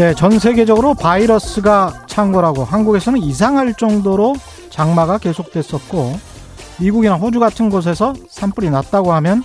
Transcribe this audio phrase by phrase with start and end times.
[0.00, 4.34] 네, 전 세계적으로 바이러스가 창궐하고 한국에서는 이상할 정도로
[4.70, 6.18] 장마가 계속됐었고
[6.80, 9.42] 미국이나 호주 같은 곳에서 산불이 났다고 하면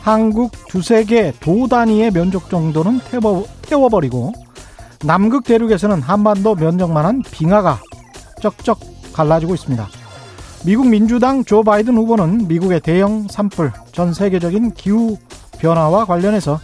[0.00, 4.32] 한국 두세 개 도 단위의 면적 정도는 태워, 태워버리고
[5.04, 7.78] 남극 대륙에서는 한반도 면적만한 빙하가
[8.40, 8.78] 쩍쩍
[9.12, 9.86] 갈라지고 있습니다.
[10.64, 15.18] 미국 민주당 조 바이든 후보는 미국의 대형 산불, 전 세계적인 기후
[15.58, 16.60] 변화와 관련해서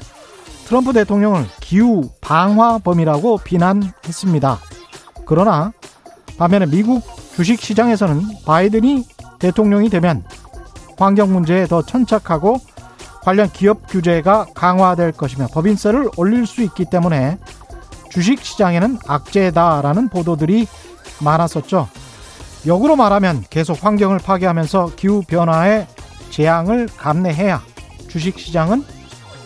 [0.68, 4.59] 트럼프 대통령을 기후 방화범이라고 비난했습니다.
[5.24, 5.72] 그러나
[6.36, 7.02] 반면에 미국
[7.34, 9.06] 주식 시장에서는 바이든이
[9.38, 10.23] 대통령이 되면
[10.98, 12.59] 환경 문제에 더 천착하고
[13.23, 17.38] 관련 기업 규제가 강화될 것이며 법인세를 올릴 수 있기 때문에
[18.10, 20.68] 주식 시장에는 악재다라는 보도들이
[21.23, 21.88] 많았었죠.
[22.66, 25.87] 역으로 말하면 계속 환경을 파괴하면서 기후 변화의
[26.28, 27.62] 재앙을 감내해야
[28.10, 28.98] 주식 시장은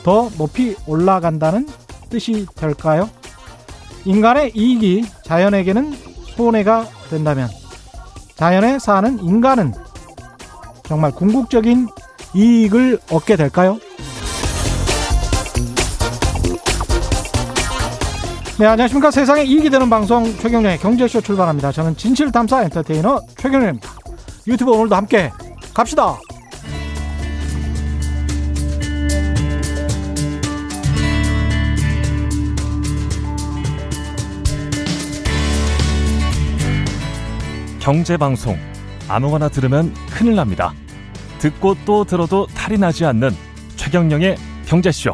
[0.02, 1.68] 더 높이 올라간다는
[2.10, 3.08] 뜻이 될까요?
[4.04, 5.96] 인간의 이익이 자연에게는
[6.36, 7.48] 손해가 된다면
[8.34, 9.72] 자연에 사는 인간은
[10.84, 11.88] 정말 궁극적인
[12.34, 13.78] 이익을 얻게 될까요?
[18.58, 19.10] 네, 안녕하십니까.
[19.10, 21.72] 세상에 이익이 되는 방송 최경련의 경제쇼 출발합니다.
[21.72, 23.88] 저는 진실탐사 엔터테이너 최경련입니다.
[24.46, 25.30] 유튜브 오늘도 함께
[25.74, 26.18] 갑시다.
[37.82, 38.56] 경제방송
[39.08, 40.72] 아무거나 들으면 큰일 납니다.
[41.40, 43.30] 듣고 또 들어도 탈이 나지 않는
[43.74, 45.12] 최경령의 경제쇼.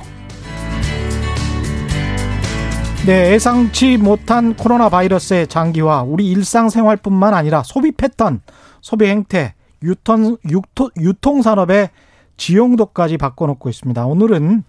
[3.06, 8.42] 네, 예상치 못한 코로나 바이러스의 장기화, 우리 일상생활뿐만 아니라 소비 패턴,
[8.82, 11.88] 소비 행태, 유통, 유통, 유통산업의
[12.36, 14.04] 지용도까지 바꿔놓고 있습니다.
[14.04, 14.64] 오늘은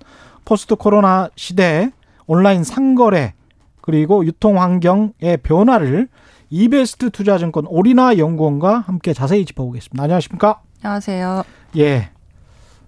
[0.45, 1.91] 포스트 코로나 시대
[2.27, 3.33] 온라인 상거래,
[3.81, 6.07] 그리고 유통 환경의 변화를
[6.49, 10.03] 이베스트 투자증권 오리나 연구원과 함께 자세히 짚어보겠습니다.
[10.03, 10.61] 안녕하십니까?
[10.81, 11.43] 안녕하세요.
[11.77, 12.09] 예.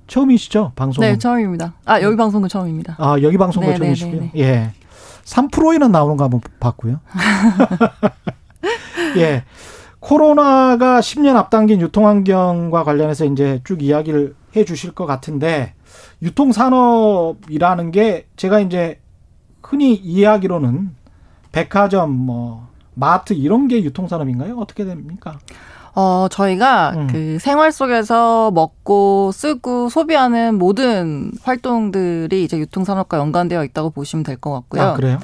[0.07, 0.73] 처음이시죠?
[0.75, 1.01] 방송?
[1.03, 1.73] 네, 처음입니다.
[1.85, 2.95] 아, 여기 방송은 처음입니다.
[2.97, 4.22] 아, 여기 방송은 네, 처음이시고요.
[4.22, 4.72] 네, 네, 예.
[5.23, 6.99] 3%에는 나오는 거 한번 봤고요.
[9.17, 9.44] 예.
[9.99, 15.75] 코로나가 10년 앞당긴 유통환경과 관련해서 이제 쭉 이야기를 해 주실 것 같은데,
[16.23, 18.99] 유통산업이라는 게 제가 이제
[19.61, 20.95] 흔히 이해하기로는
[21.51, 24.57] 백화점, 뭐, 마트 이런 게 유통산업인가요?
[24.57, 25.40] 어떻게 됩니까?
[25.94, 27.07] 어, 저희가 음.
[27.07, 34.52] 그 생활 속에서 먹고 쓰고 소비하는 모든 활동들이 이제 유통산업과 연관되어 있다고 보시면 될 것
[34.53, 34.81] 같고요.
[34.81, 35.19] 아, 그래요?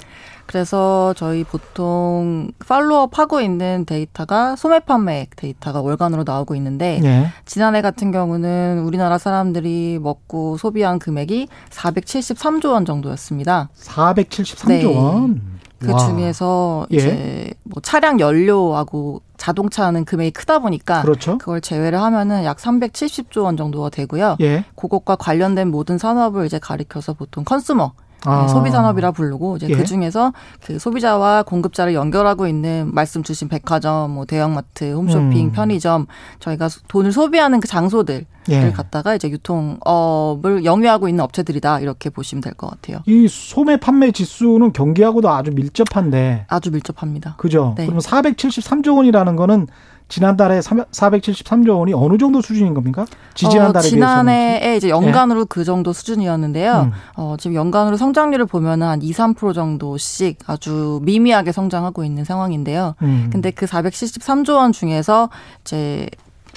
[0.45, 7.27] 그래서 저희 보통 follow-up 하고 있는 데이터가 소매 판매 데이터가 월간으로 나오고 있는데 예.
[7.45, 13.69] 지난해 같은 경우는 우리나라 사람들이 먹고 소비한 금액이 473조 원 정도였습니다.
[13.77, 14.85] 473조 네.
[14.85, 15.56] 원.
[15.79, 15.97] 그 와.
[15.99, 16.95] 중에서 예.
[16.97, 21.37] 이제 뭐 차량 연료하고 자동차는 금액이 크다 보니까 그렇죠.
[21.37, 24.37] 그걸 제외를 하면은 약 370조 원 정도가 되고요.
[24.41, 24.65] 예.
[24.75, 27.93] 그것과 관련된 모든 산업을 이제 가리켜서 보통 consumer
[28.27, 28.41] 아.
[28.43, 29.75] 네, 소비 산업이라 부르고 이제 예.
[29.75, 30.33] 그 중에서
[30.63, 35.51] 그 소비자와 공급자를 연결하고 있는 말씀 주신 백화점, 뭐 대형마트, 홈쇼핑, 음.
[35.53, 36.07] 편의점
[36.39, 38.71] 저희가 돈을 소비하는 그 장소들을 예.
[38.71, 42.99] 갖다가 이제 유통업을 영위하고 있는 업체들이다 이렇게 보시면 될 것 같아요.
[43.05, 47.35] 이 소매 판매 지수는 경기하고도 아주 밀접한데 아주 밀접합니다.
[47.37, 47.73] 그죠?
[47.77, 47.85] 네.
[47.85, 49.67] 그러면 473조 원이라는 거는
[50.09, 53.05] 지난달에 473조 원이 어느 정도 수준인 겁니까?
[53.33, 56.73] 지지난달에 어, 비해서는 지난해에 이제 연간으로 그 정도 수준이었는데요.
[56.83, 56.91] 음.
[57.15, 62.95] 어, 지금 연간으로 성장률을 보면은 한 2, 3% 정도씩 아주 미미하게 성장하고 있는 상황인데요.
[63.01, 63.29] 음.
[63.31, 65.29] 근데 그 473조 원 중에서
[65.61, 66.07] 이제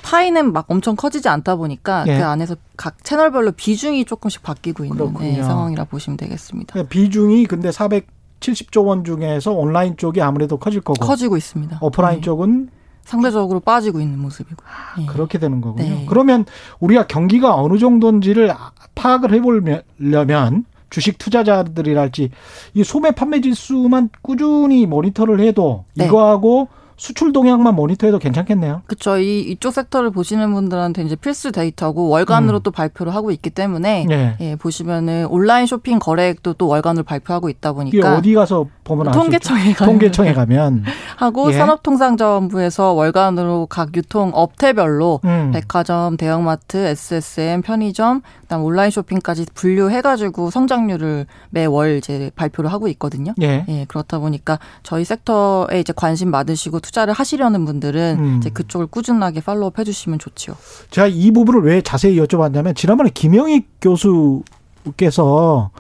[0.02, 2.18] 파이는 막 엄청 커지지 않다 보니까 예.
[2.18, 5.14] 그 안에서 각 채널별로 비중이 조금씩 바뀌고 있는.
[5.18, 6.72] 네, 상황이라 보시면 되겠습니다.
[6.72, 11.78] 그러니까 비중이 근데 470조 원 중에서 온라인 쪽이 아무래도 커질 거고 커지고 있습니다.
[11.82, 12.22] 오프라인 네.
[12.22, 12.70] 쪽은
[13.04, 14.62] 상대적으로 빠지고 있는 모습이고.
[14.98, 15.06] 네.
[15.06, 15.88] 그렇게 되는 거군요.
[15.88, 16.06] 네.
[16.08, 16.44] 그러면
[16.78, 18.52] 우리가 경기가 어느 정도인지를
[18.94, 22.30] 파악을 해보려면 주식 투자자들이랄지
[22.74, 26.06] 이 소매 판매 지수만 꾸준히 모니터를 해도 네.
[26.06, 26.68] 이거하고
[27.00, 28.82] 수출 동향만 모니터해도 괜찮겠네요.
[28.86, 29.16] 그렇죠.
[29.16, 32.62] 이 이쪽 섹터를 보시는 분들한테 이제 필수 데이터고 월간으로 음.
[32.62, 34.36] 또 발표를 하고 있기 때문에 네.
[34.41, 39.12] 예, 보시면은 온라인 쇼핑 거래액도 또 월간으로 발표하고 있다 보니까 어디 가서 보면?
[39.12, 40.84] 통계청에 가면 통계청에 가면
[41.16, 41.56] 하고 예.
[41.56, 45.53] 산업통상자원부에서 월간으로 각 유통 업태별로 음.
[45.54, 53.32] 백화점, 대형마트, SSM, 편의점, 그다음 온라인 쇼핑까지 분류해가지고 성장률을 매월 이제 발표를 하고 있거든요.
[53.41, 53.64] 예.
[53.68, 58.37] 예, 그렇다 보니까 저희 섹터에 이제 관심 많으시고 투자를 하시려는 분들은 음.
[58.39, 60.57] 이제 그쪽을 꾸준하게 팔로우 해주시면 좋죠.
[60.91, 65.71] 제가 이 부분을 왜 자세히 여쭤봤냐면 지난번에 김영익 교수께서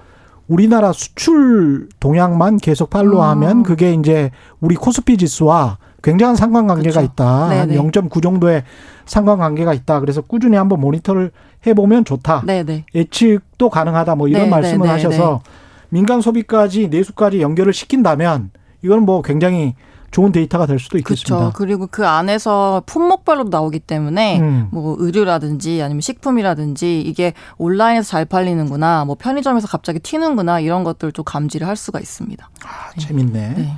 [0.46, 3.62] 우리나라 수출 동향만 계속 팔로우하면 음.
[3.64, 4.30] 그게 이제
[4.60, 7.12] 우리 코스피 지수와 굉장한 상관관계가 그쵸.
[7.12, 7.26] 있다.
[7.26, 7.82] 한 네네.
[7.82, 8.62] 0.9 정도의
[9.04, 10.00] 상관관계가 있다.
[10.00, 11.32] 그래서 꾸준히 한번 모니터를
[11.66, 12.44] 해보면 좋다.
[12.46, 12.86] 네네.
[12.94, 14.14] 예측도 가능하다.
[14.14, 15.42] 뭐 이런 네, 말씀을 네, 네, 하셔서
[15.88, 18.50] 민간 소비까지 내수까지 연결을 시킨다면
[18.82, 19.74] 이건 뭐 굉장히
[20.10, 21.14] 좋은 데이터가 될 수도 그렇죠.
[21.14, 21.52] 있겠습니다.
[21.54, 24.68] 그리고 그 안에서 품목별로 나오기 때문에 음.
[24.72, 31.24] 뭐 의류라든지 아니면 식품이라든지 이게 온라인에서 잘 팔리는구나, 뭐 편의점에서 갑자기 튀는구나 이런 것들 좀
[31.24, 32.50] 감지를 할 수가 있습니다.
[32.64, 33.54] 아, 재밌네.
[33.56, 33.72] 네.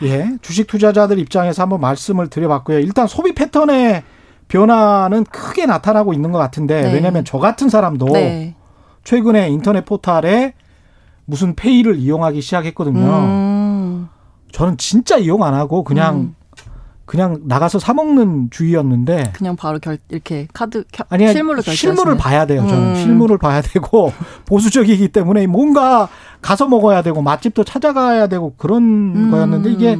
[0.02, 2.78] 예, 주식 투자자들 입장에서 한번 말씀을 드려봤고요.
[2.78, 4.02] 일단 소비 패턴의
[4.48, 6.92] 변화는 크게 나타나고 있는 것 같은데 네.
[6.94, 8.54] 왜냐하면 저 같은 사람도 네.
[9.04, 10.54] 최근에 인터넷 포탈에
[11.26, 13.00] 무슨 페이를 이용하기 시작했거든요.
[13.00, 13.49] 음.
[14.52, 16.34] 저는 진짜 이용 안 하고 그냥 음.
[17.04, 22.16] 그냥 나가서 사 먹는 주의였는데 그냥 바로 결 이렇게 카드 켜, 아니 실물로 결제 실물을
[22.16, 22.64] 봐야 돼요.
[22.68, 22.94] 저는 음.
[22.94, 24.12] 실물을 봐야 되고
[24.46, 26.08] 보수적이기 때문에 뭔가
[26.40, 29.98] 가서 먹어야 되고 맛집도 찾아가야 되고 그런 거였는데 이게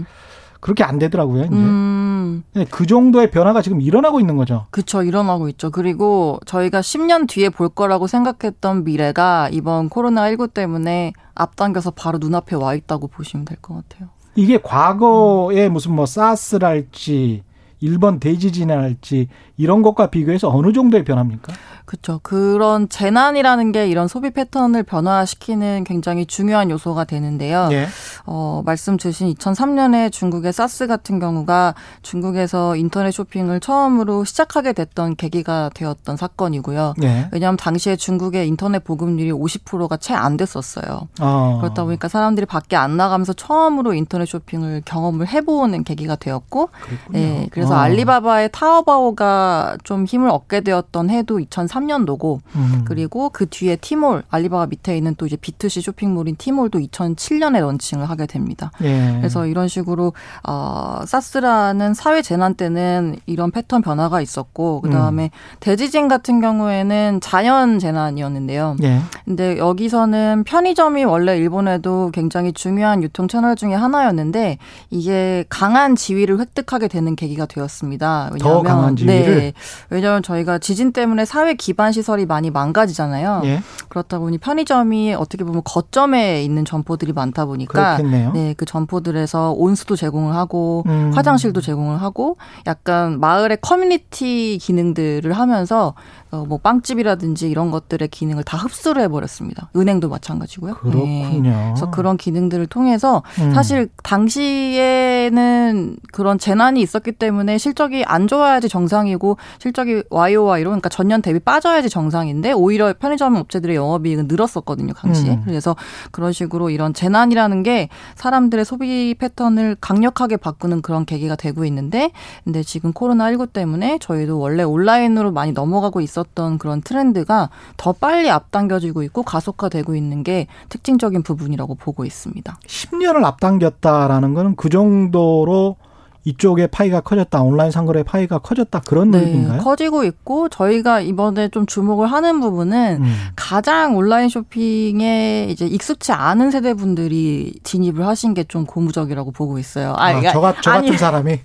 [0.61, 1.45] 그렇게 안 되더라고요.
[1.47, 2.45] 이제 음.
[2.71, 4.67] 그 정도의 변화가 지금 일어나고 있는 거죠.
[4.71, 5.71] 그쵸, 일어나고 있죠.
[5.71, 12.55] 그리고 저희가 10년 뒤에 볼 거라고 생각했던 미래가 이번 코로나 19 때문에 앞당겨서 바로 눈앞에
[12.55, 14.11] 와 있다고 보시면 될 것 같아요.
[14.35, 17.43] 이게 과거에 무슨 뭐 사스랄지
[17.81, 21.53] 일본 대지진이랄지 이런 것과 비교해서 어느 정도의 변화입니까?
[21.85, 22.21] 그렇죠.
[22.23, 27.69] 그런 재난이라는 게 이런 소비 패턴을 변화시키는 굉장히 중요한 요소가 되는데요.
[27.73, 27.89] 예.
[28.27, 35.71] 어, 말씀 주신 2003년에 중국의 사스 같은 경우가 중국에서 인터넷 쇼핑을 처음으로 시작하게 됐던 계기가
[35.75, 36.95] 되었던 사건이고요.
[37.03, 37.29] 예.
[37.33, 41.09] 왜냐하면 당시에 중국의 인터넷 보급률이 50%가 채 안 됐었어요.
[41.21, 41.59] 어.
[41.61, 47.19] 그렇다 보니까 사람들이 밖에 안 나가면서 처음으로 인터넷 쇼핑을 경험을 해보는 계기가 되었고, 그랬군요.
[47.19, 47.79] 예, 그래서 어.
[47.79, 52.85] 알리바바의 타오바오가 좀 힘을 얻게 되었던 해도 2003년도고, 음.
[52.87, 58.27] 그리고 그 뒤에 티몰, 알리바바 밑에 있는 또 이제 B2C 쇼핑몰인 티몰도 2007년에 런칭을 하게
[58.27, 58.71] 됩니다.
[58.83, 59.17] 예.
[59.19, 60.13] 그래서 이런 식으로
[60.47, 65.29] 어 사스라는 사회 재난 때는 이런 패턴 변화가 있었고 그다음에 음.
[65.61, 68.77] 대지진 같은 경우에는 자연 재난이었는데요.
[68.83, 69.01] 예.
[69.25, 74.59] 근데 여기서는 편의점이 원래 일본에도 굉장히 중요한 유통 채널 중에 하나였는데
[74.91, 78.31] 이게 강한 지위를 획득하게 되는 계기가 되었 습니다.
[78.41, 79.39] 더 강한 지위를?
[79.39, 79.53] 네.
[79.91, 83.43] 왜냐하면 저희가 지진 때문에 사회 기반 시설이 많이 망가지잖아요.
[83.45, 83.63] 예.
[83.91, 88.33] 그렇다 보니 편의점이 어떻게 보면 거점에 있는 점포들이 많다 보니까 그렇겠네요.
[88.33, 91.11] 네, 그 점포들에서 온수도 제공을 하고 음.
[91.13, 95.95] 화장실도 제공을 하고 약간 마을의 커뮤니티 기능들을 하면서
[96.31, 99.71] 어, 뭐 빵집이라든지 이런 것들의 기능을 다 흡수를 해버렸습니다.
[99.75, 100.75] 은행도 마찬가지고요.
[100.85, 100.91] 네.
[100.91, 101.73] 그렇군요.
[101.75, 103.53] 그래서 그런 기능들을 통해서 음.
[103.53, 111.21] 사실 당시에는 그런 재난이 있었기 때문에 실적이 안 좋아야지 정상이고 실적이 와이오와 이러 그러니까 전년
[111.21, 115.43] 대비 빠져야지 정상인데 오히려 편의점 업체들의 영업이익은 늘었었거든요 당시에 음.
[115.45, 115.75] 그래서
[116.11, 122.11] 그런 식으로 이런 재난이라는 게 사람들의 소비 패턴을 강력하게 바꾸는 그런 계기가 되고 있는데
[122.45, 128.31] 근데 지금 코로나 19 때문에 저희도 원래 온라인으로 많이 넘어가고 있었던 그런 트렌드가 더 빨리
[128.31, 132.59] 앞당겨지고 있고 가속화되고 있는 게 특징적인 부분이라고 보고 있습니다.
[132.67, 135.77] 10년을 앞당겼다라는 거는 그 정도로
[136.25, 137.41] 이쪽의 파이가 커졌다.
[137.43, 138.81] 온라인 상거래 파이가 커졌다.
[138.81, 139.11] 그런?
[139.11, 143.17] 네, 커지고 있고 저희가 이번에 좀 주목을 하는 부분은 음.
[143.37, 149.95] 가장 온라인 쇼핑에 이제 익숙치 않은 세대 분들이 진입을 하신 게 좀 고무적이라고 보고 있어요.
[149.97, 151.39] 아, 그러니까 저, 같- 저 같은 아니, 사람이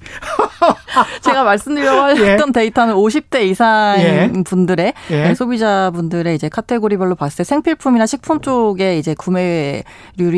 [1.22, 2.32] 제가 말씀드리려고 예.
[2.32, 4.32] 했던 데이터는 50대 이상 예.
[4.44, 5.36] 분들의 예.
[5.36, 9.84] 소비자분들의 이제 카테고리별로 봤을 때 생필품이나 식품 쪽에 이제 구매율이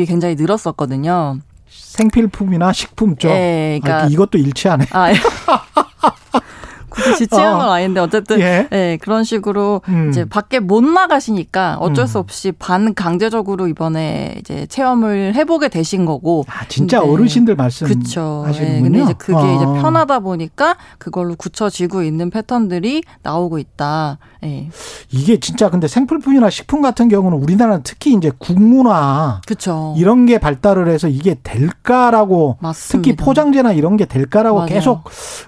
[0.06, 1.38] 굉장히 늘었었거든요.
[1.70, 4.86] 생필품이나 식품 쪽 예, 그러니까 아, 이것도 일치하네.
[4.90, 5.16] 아, 예.
[7.04, 7.58] 굳이 지칭한 어.
[7.58, 8.68] 건 아닌데 어쨌든 예.
[8.72, 10.08] 예, 그런 식으로 음.
[10.10, 12.20] 이제 밖에 못 나가시니까 어쩔 수 음.
[12.20, 16.44] 없이 반 강제적으로 이번에 이제 체험을 해보게 되신 거고.
[16.48, 18.44] 아, 진짜 근데- 어르신들 말씀 그쵸.
[18.54, 18.80] 예.
[18.82, 19.54] 근데 이제 그게 아.
[19.54, 24.18] 이제 편하다 보니까 그걸로 굳혀지고 있는 패턴들이 나오고 있다.
[24.44, 24.68] 예.
[25.10, 29.94] 이게 진짜 근데 생필품이나 식품 같은 경우는 우리나라는 특히 이제 국문화 그쵸.
[29.96, 32.96] 이런 게 발달을 해서 이게 될까라고 맞습니다.
[33.10, 34.68] 특히 포장재나 이런 게 될까라고 맞아요.
[34.68, 35.02] 계속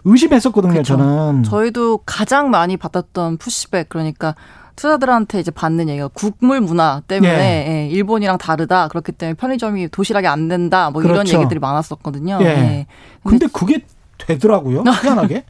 [0.04, 0.72] 의심했었거든요.
[0.74, 0.96] 그쵸.
[0.96, 4.34] 저는 저희도 가장 많이 받았던 푸시백 그러니까
[4.76, 7.72] 투자들한테 이제 받는 얘기가 국물 문화 때문에 예.
[7.72, 11.36] 예, 일본이랑 다르다 그렇기 때문에 편의점이 도시락이 안 된다 뭐 이런 그렇죠.
[11.36, 12.38] 얘기들이 많았었거든요.
[12.40, 12.46] 예.
[12.46, 12.86] 예.
[13.22, 13.84] 근데 그게
[14.18, 14.84] 되더라고요.
[15.02, 15.44] 희한하게.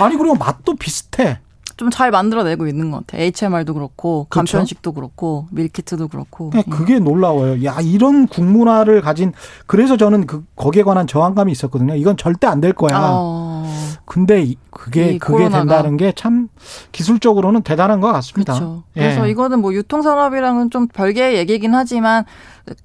[0.00, 1.40] 아니 그리고 맛도 비슷해.
[1.78, 3.22] 좀 잘 만들어내고 있는 것 같아요.
[3.22, 4.52] HMR도 그렇고 그렇죠.
[4.52, 6.50] 간편식도 그렇고 밀키트도 그렇고.
[6.50, 6.70] 그냥 예.
[6.70, 7.64] 그게 놀라워요.
[7.64, 9.32] 야 이런 국문화를 가진
[9.66, 11.94] 그래서 저는 그 거기에 관한 저항감이 있었거든요.
[11.94, 12.98] 이건 절대 안 될 거야.
[13.00, 13.64] 어,
[14.04, 15.48] 근데 이- 그게 이 그게.
[15.48, 16.48] 된다는 게 참
[16.92, 18.54] 기술적으로는 대단한 것 같습니다.
[18.54, 18.82] 그렇죠.
[18.94, 19.30] 그래서 예.
[19.30, 22.24] 이거는 뭐 유통산업이랑은 좀 별개의 얘기긴 하지만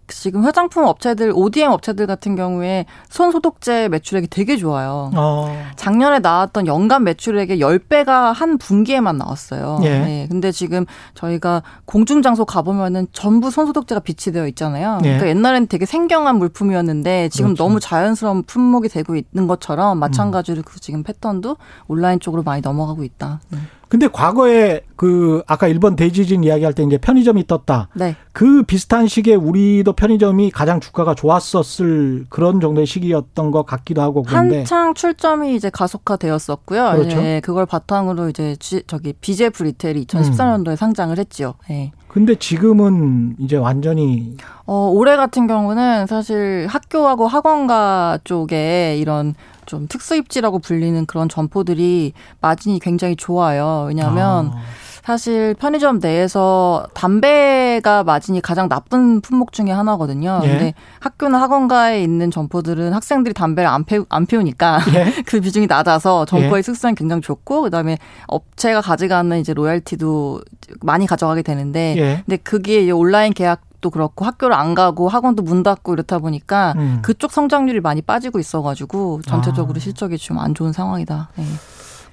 [0.07, 5.11] 지금 화장품 업체들, ODM 업체들 같은 경우에 손 소독제 매출액이 되게 좋아요.
[5.15, 5.55] 어.
[5.75, 9.79] 작년에 나왔던 연간 매출액의 10배가 한 분기에만 나왔어요.
[9.83, 9.89] 예.
[9.89, 10.27] 네.
[10.29, 10.85] 근데 지금
[11.15, 14.99] 저희가 공중 장소 가 보면은 전부 손 소독제가 비치되어 있잖아요.
[15.03, 15.17] 예.
[15.17, 17.63] 그러니까 옛날에는 되게 생경한 물품이었는데 지금 그렇죠.
[17.63, 20.63] 너무 자연스러운 품목이 되고 있는 것처럼 마찬가지로 음.
[20.65, 23.41] 그 지금 패턴도 온라인 쪽으로 많이 넘어가고 있다.
[23.49, 23.59] 네.
[23.93, 27.89] 근데 과거에 그 아까 일본 대지진 이야기할 때 이제 편의점이 떴다.
[27.93, 28.15] 네.
[28.31, 34.57] 그 비슷한 시기에 우리도 편의점이 가장 주가가 좋았었을 그런 정도의 시기였던 것 같기도 하고 그런데
[34.57, 36.91] 한창 출점이 이제 가속화되었었고요.
[36.93, 37.21] 그렇죠.
[37.21, 40.75] 네, 그걸 바탕으로 이제 지, 저기 비제프 리테일이 2014년도에 음.
[40.75, 41.53] 상장을 했죠.
[41.69, 41.91] 네.
[42.07, 50.15] 근데 지금은 이제 완전히 어 올해 같은 경우는 사실 학교하고 학원가 쪽에 이런 좀 특수
[50.15, 53.85] 입지라고 불리는 그런 점포들이 마진이 굉장히 좋아요.
[53.87, 54.61] 왜냐하면 아.
[55.03, 60.39] 사실 편의점 내에서 담배가 마진이 가장 나쁜 품목 중에 하나거든요.
[60.43, 60.47] 예.
[60.47, 65.13] 근데 학교나 학원가에 있는 점포들은 학생들이 담배를 안, 피, 안 피우니까 예.
[65.27, 66.61] 그 비중이 낮아서 점포의 예.
[66.61, 70.39] 특성이 굉장히 좋고 그다음에 업체가 가져가는 이제 로열티도
[70.81, 72.23] 많이 가져가게 되는데 예.
[72.25, 76.99] 근데 그게 온라인 계약 도 그렇고 학교를 안 가고 학원도 문 닫고 이렇다 보니까 음.
[77.03, 79.79] 그쪽 성장률이 많이 빠지고 있어가지고 전체적으로 아.
[79.79, 81.29] 실적이 좀 안 좋은 상황이다.
[81.35, 81.43] 네.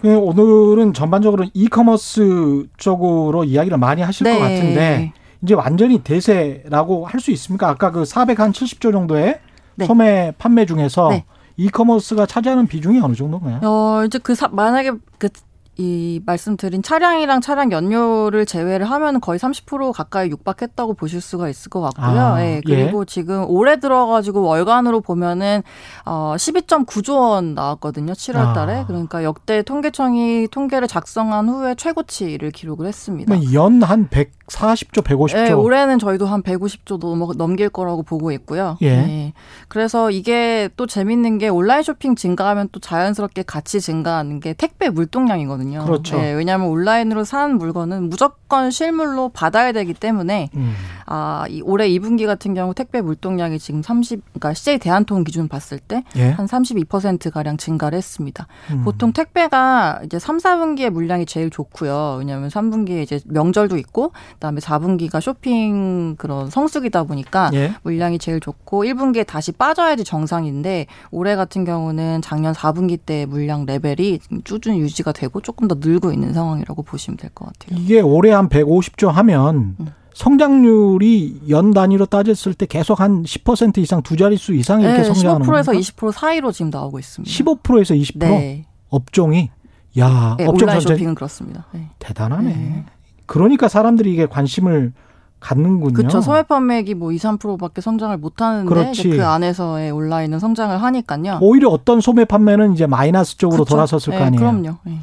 [0.00, 4.34] 그 오늘은 전반적으로 이커머스 쪽으로 이야기를 많이 하실 네.
[4.34, 5.12] 것 같은데
[5.42, 7.68] 이제 완전히 대세라고 할 수 있습니까?
[7.68, 9.38] 아까 그 470조 정도의
[9.76, 9.86] 네.
[9.86, 11.24] 소매 판매 중에서 네.
[11.56, 13.60] 이커머스가 차지하는 비중이 어느 정도인가요?
[13.62, 15.28] 어, 이제 그 사, 만약에 그
[15.76, 21.80] 이 말씀드린 차량이랑 차량 연료를 제외를 하면 거의 30% 가까이 육박했다고 보실 수가 있을 것
[21.80, 22.20] 같고요.
[22.20, 23.04] 아, 네, 그리고 예.
[23.06, 25.62] 지금 올해 들어가지고 월간으로 보면은
[26.04, 28.12] 어 12.9조 원 나왔거든요.
[28.12, 28.80] 7월 달에.
[28.80, 28.86] 아.
[28.86, 33.34] 그러니까 역대 통계청이 통계를 작성한 후에 최고치를 기록을 했습니다.
[33.52, 35.34] 연 한 140조, 150조.
[35.34, 38.76] 네, 올해는 저희도 한 150조 넘, 넘길 거라고 보고 있고요.
[38.82, 38.96] 예.
[38.96, 39.32] 네.
[39.68, 45.59] 그래서 이게 또 재밌는 게 온라인 쇼핑 증가하면 또 자연스럽게 같이 증가하는 게 택배 물동량이거든요.
[45.60, 45.84] 거거든요.
[45.84, 46.16] 그렇죠.
[46.16, 50.74] 네, 왜냐하면 온라인으로 산 물건은 무조건 실물로 받아야 되기 때문에 음.
[51.06, 55.78] 아, 이 올해 2분기 같은 경우 택배 물동량이 지금 30 그러니까 CJ 대한통 기준 봤을
[55.78, 56.36] 때한 예?
[56.36, 58.46] 32% 가량 증가를 했습니다.
[58.70, 58.82] 음.
[58.84, 62.16] 보통 택배가 이제 3, 4분기에 물량이 제일 좋고요.
[62.18, 67.74] 왜냐하면 3분기에 이제 명절도 있고 그다음에 4분기가 쇼핑 그런 성수기다 보니까 예?
[67.82, 74.20] 물량이 제일 좋고 1분기에 다시 빠져야지 정상인데 올해 같은 경우는 작년 4분기 때 물량 레벨이
[74.46, 77.80] 꾸준히 유지가 되고 조금 더 늘고 있는 상황이라고 보시면 될 것 같아요.
[77.80, 79.86] 이게 올해 한 150조 하면 음.
[80.14, 85.46] 성장률이 연 단위로 따졌을 때 계속 한 10% 이상 두 자릿수 이상 이렇게 네, 성장하는
[85.46, 85.92] 15%에서 겁니까?
[85.92, 87.32] 20% 사이로 지금 나오고 있습니다.
[87.32, 88.18] 15%에서 20%?
[88.18, 88.66] 네.
[88.90, 89.50] 업종이
[89.98, 91.66] 야, 네, 업종 온라인 쇼핑은 그렇습니다.
[91.72, 91.88] 네.
[91.98, 92.48] 대단하네.
[92.48, 92.84] 네.
[93.26, 94.92] 그러니까 사람들이 이게 관심을
[95.40, 95.94] 갖는군요.
[95.94, 96.20] 그렇죠.
[96.20, 101.38] 소매 판매액이 뭐 2, 3%밖에 성장을 못 하는데 그 안에서의 온라인은 성장을 하니까요.
[101.40, 103.74] 오히려 어떤 소매 판매는 이제 마이너스 쪽으로 그렇죠.
[103.74, 104.38] 돌아섰을 거 네, 아니에요.
[104.40, 104.76] 그럼요.
[104.84, 104.98] 네.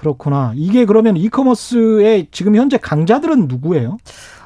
[0.00, 0.52] 그렇구나.
[0.56, 3.98] 이게 그러면 이커머스의 지금 현재 강자들은 누구예요?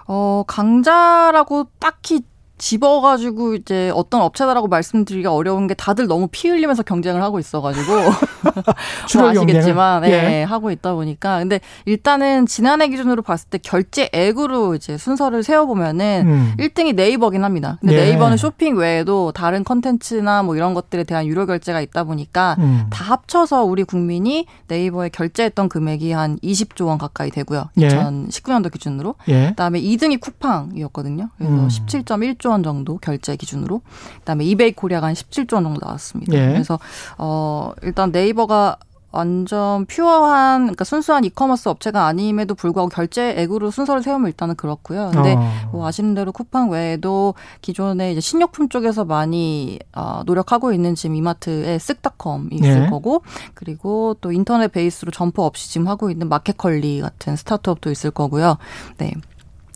[0.08, 2.22] 어, 강자라고 딱히
[2.56, 7.92] 집어가지고 이제 어떤 업체다라고 말씀드리기가 어려운 게 다들 너무 피 흘리면서 경쟁을 하고 있어가지고
[9.18, 10.42] 뭐 아시겠지만 네, 예.
[10.44, 16.54] 하고 있다 보니까 근데 일단은 지난해 기준으로 봤을 때 결제액으로 이제 순서를 세워보면은 음.
[16.58, 17.78] 1등이 네이버긴 합니다.
[17.80, 18.04] 근데 예.
[18.06, 22.86] 네이버는 쇼핑 외에도 다른 컨텐츠나 뭐 이런 것들에 대한 유료 결제가 있다 보니까 음.
[22.90, 27.70] 다 합쳐서 우리 국민이 네이버에 결제했던 금액이 한 20조 원 가까이 되고요.
[27.78, 27.88] 예.
[27.88, 29.16] 2019년도 기준으로.
[29.28, 29.48] 예.
[29.48, 31.30] 그다음에 2등이 쿠팡이었거든요.
[31.36, 31.68] 그래서 음.
[31.68, 33.80] 17.1조 17조 원 정도 결제 기준으로.
[34.20, 36.34] 그다음에 이베이 코리아가 한 17조 원 정도 나왔습니다.
[36.34, 36.48] 예.
[36.52, 36.78] 그래서
[37.18, 38.76] 어 일단 네이버가
[39.10, 45.12] 완전 pure한 그러니까 순수한 이커머스 업체가 아님에도 불구하고 결제액으로 순서를 세우면 일단은 그렇고요.
[45.12, 45.68] 근데 어.
[45.70, 51.78] 뭐 아시는 대로 쿠팡 외에도 기존에 이제 생필품 쪽에서 많이 어, 노력하고 있는 지금 이마트의
[51.78, 52.90] 쓱닷컴이 있을 예.
[52.90, 53.22] 거고
[53.54, 58.58] 그리고 또 인터넷 베이스로 점포 없이 지금 하고 있는 마켓컬리 같은 스타트업도 있을 거고요.
[58.98, 59.12] 네.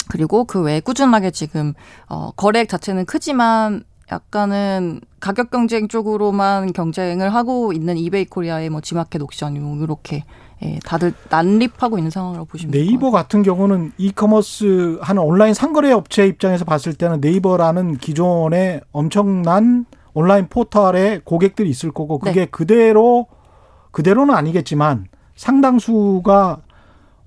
[0.09, 1.75] 그리고 그 외에 꾸준하게 지금
[2.09, 9.21] 어 거래액 자체는 크지만 약간은 가격 경쟁 쪽으로만 경쟁을 하고 있는 이베이 코리아의 뭐 지마켓
[9.23, 10.25] 옥션이 뭐 이렇게
[10.63, 16.65] 예, 다들 난립하고 있는 상황이라고 보시면 네이버 같은 경우는 이커머스 하는 온라인 상거래 업체 입장에서
[16.65, 22.47] 봤을 때는 네이버라는 기존의 엄청난 온라인 포털에 고객들이 있을 거고 그게 네.
[22.47, 23.27] 그대로
[23.93, 26.63] 그대로는 아니겠지만 상당수가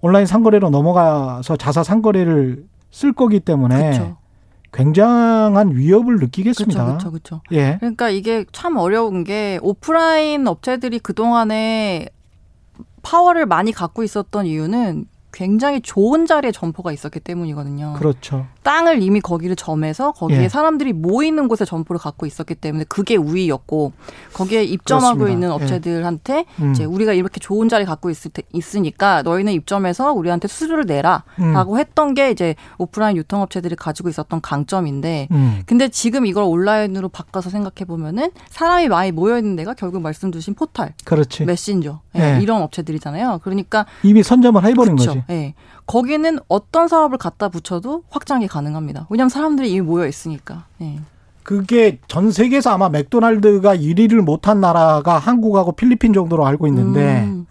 [0.02, 4.18] 온라인 상거래로 넘어가서 자사 상거래를 쓸 거기 때문에 그쵸.
[4.74, 6.86] 굉장한 위협을 느끼겠습니다.
[6.86, 7.42] 그렇죠, 그렇죠.
[7.52, 7.78] 예.
[7.80, 12.08] 그러니까 이게 참 어려운 게 오프라인 업체들이 그 동안에
[13.04, 17.94] 파워를 많이 갖고 있었던 이유는 굉장히 좋은 자리에 점포가 있었기 때문이거든요.
[17.98, 18.48] 그렇죠.
[18.64, 20.50] 땅을 이미 거기를 점해서 거기에 예.
[20.50, 23.94] 사람들이 모이는 곳에 점포를 갖고 있었기 때문에 그게 우위였고
[24.34, 25.34] 거기에 입점하고 그렇습니다.
[25.34, 25.52] 있는 예.
[25.54, 26.72] 업체들한테 음.
[26.72, 31.80] 이제 우리가 이렇게 좋은 자리 갖고 있을 테, 있으니까 너희는 입점해서 우리한테 수수료를 내라라고 음.
[31.80, 35.64] 했던 게 이제 오프라인 유통업체들이 가지고 있었던 강점인데 음.
[35.66, 40.54] 근데 지금 이걸 온라인으로 바꿔서 생각해 보면은 사람이 많이 모여 있는 데가 결국 말씀 주신
[40.54, 41.46] 포털, 그렇지.
[41.46, 42.40] 메신저 예, 네.
[42.42, 43.40] 이런 업체들이잖아요.
[43.44, 45.14] 그러니까 이미 선점을 해버린 그쵸.
[45.14, 45.24] 거지.
[45.30, 45.54] 예.
[45.92, 49.08] 거기는 어떤 사업을 갖다 붙여도 확장이 가능합니다.
[49.10, 50.64] 왜냐하면 사람들이 이미 모여 있으니까.
[50.80, 51.02] 예.
[51.44, 57.46] 그게 전 세계에서 아마 맥도날드가 1위를 못한 나라가 한국하고 필리핀 정도로 알고 있는데 음,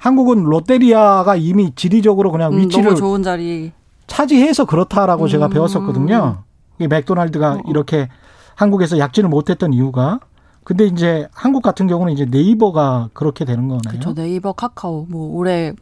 [0.00, 3.70] 한국은 롯데리아가 이미 지리적으로 그냥 음, 위치를 좋은 자리.
[4.08, 5.50] 차지해서 그렇다라고 제가 음.
[5.50, 6.42] 배웠었거든요.
[6.80, 7.62] 이 맥도날드가 어.
[7.68, 8.08] 이렇게
[8.56, 10.18] 한국에서 약진을 못했던 이유가
[10.64, 13.80] 근데 이제 한국 같은 경우는 이제 네이버가 그렇게 되는 거네요.
[13.86, 14.12] 그렇죠.
[14.14, 15.72] 네이버, 카카오 뭐 올해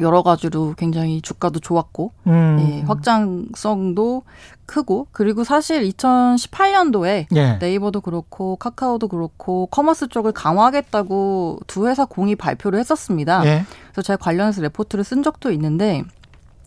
[0.00, 2.58] 여러 가지로 굉장히 주가도 좋았고 음.
[2.60, 4.22] 예, 확장성도
[4.66, 7.58] 크고 그리고 사실 2018년도에 예.
[7.60, 13.44] 네이버도 그렇고 카카오도 그렇고 commerce 쪽을 강화하겠다고 두 회사 공히 발표를 했었습니다.
[13.46, 13.64] 예.
[13.92, 16.02] 그래서 제가 관련해서 레포트를 쓴 적도 있는데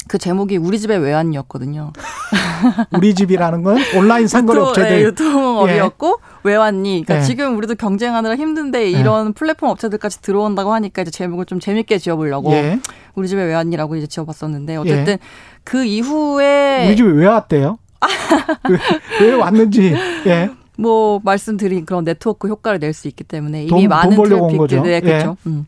[0.07, 1.91] 그 제목이 우리 집에 왜 왔니였거든요.
[2.95, 4.89] 우리 집이라는 건 온라인 상거래 업체들.
[4.97, 7.03] 네, 유통업이었고 왜 왔니?
[7.05, 7.21] 그러니까 예.
[7.27, 12.79] 지금 우리도 경쟁하느라 힘든데 이런 플랫폼 업체들까지 들어온다고 하니까 이제 제목을 좀 재밌게 지어보려고 예.
[13.15, 15.17] 우리 왜 왔니라고 이제 지어봤었는데 어쨌든
[15.63, 17.77] 그 이후에 우리 집에 왜 왔대요?
[18.69, 19.93] 왜, 왜 왔는지.
[20.27, 20.49] 예.
[20.77, 24.37] 뭐 말씀드린 그런 네트워크 효과를 낼 수 있기 때문에 이미 돈- 돈 많은 거죠.
[24.47, 24.99] 트래픽들 네, 예.
[25.01, 25.37] 그렇죠.
[25.47, 25.65] 음.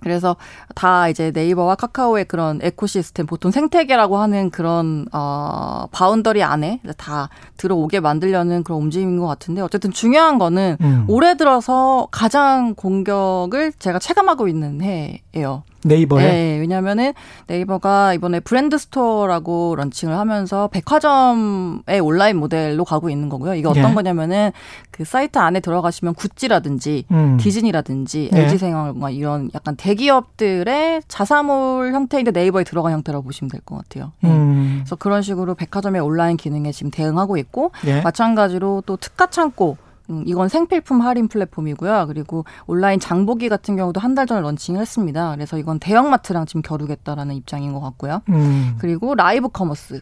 [0.00, 0.36] 그래서
[0.74, 8.00] 다 이제 네이버와 카카오의 그런 ecosystem 보통 생태계라고 하는 그런 어 boundary 안에 다 들어오게
[8.00, 11.04] 만들려는 그런 움직임인 것 같은데 어쨌든 중요한 거는 음.
[11.08, 15.62] 올해 들어서 가장 공격을 제가 체감하고 있는 해예요.
[15.86, 16.22] 네이버에.
[16.24, 17.12] 네, 왜냐면은
[17.46, 23.54] 네이버가 이번에 브랜드 스토어라고 launching을 하면서 백화점의 온라인 모델로 가고 있는 거고요.
[23.54, 23.94] 이게 어떤 예.
[23.94, 24.50] 거냐면은
[24.90, 27.36] 그 사이트 안에 들어가시면 구찌라든지 음.
[27.38, 28.42] 디즈니라든지 네.
[28.42, 34.12] LG생활 이런 약간 대기업들의 자사몰 형태인데 네이버에 들어간 형태라고 보시면 될 것 같아요.
[34.24, 34.28] 예.
[34.28, 34.80] 음.
[34.80, 38.00] 그래서 그런 식으로 백화점의 온라인 기능에 지금 대응하고 있고 예.
[38.02, 39.76] 마찬가지로 또 특가 창고
[40.10, 42.06] 음, 이건 생필품 할인 플랫폼이고요.
[42.08, 45.32] 그리고 온라인 장보기 같은 경우도 한 달 전에 launching을 했습니다.
[45.34, 48.22] 그래서 이건 대형마트랑 지금 겨루겠다라는 입장인 것 같고요.
[48.30, 48.76] 음.
[48.78, 50.00] 그리고 live commerce.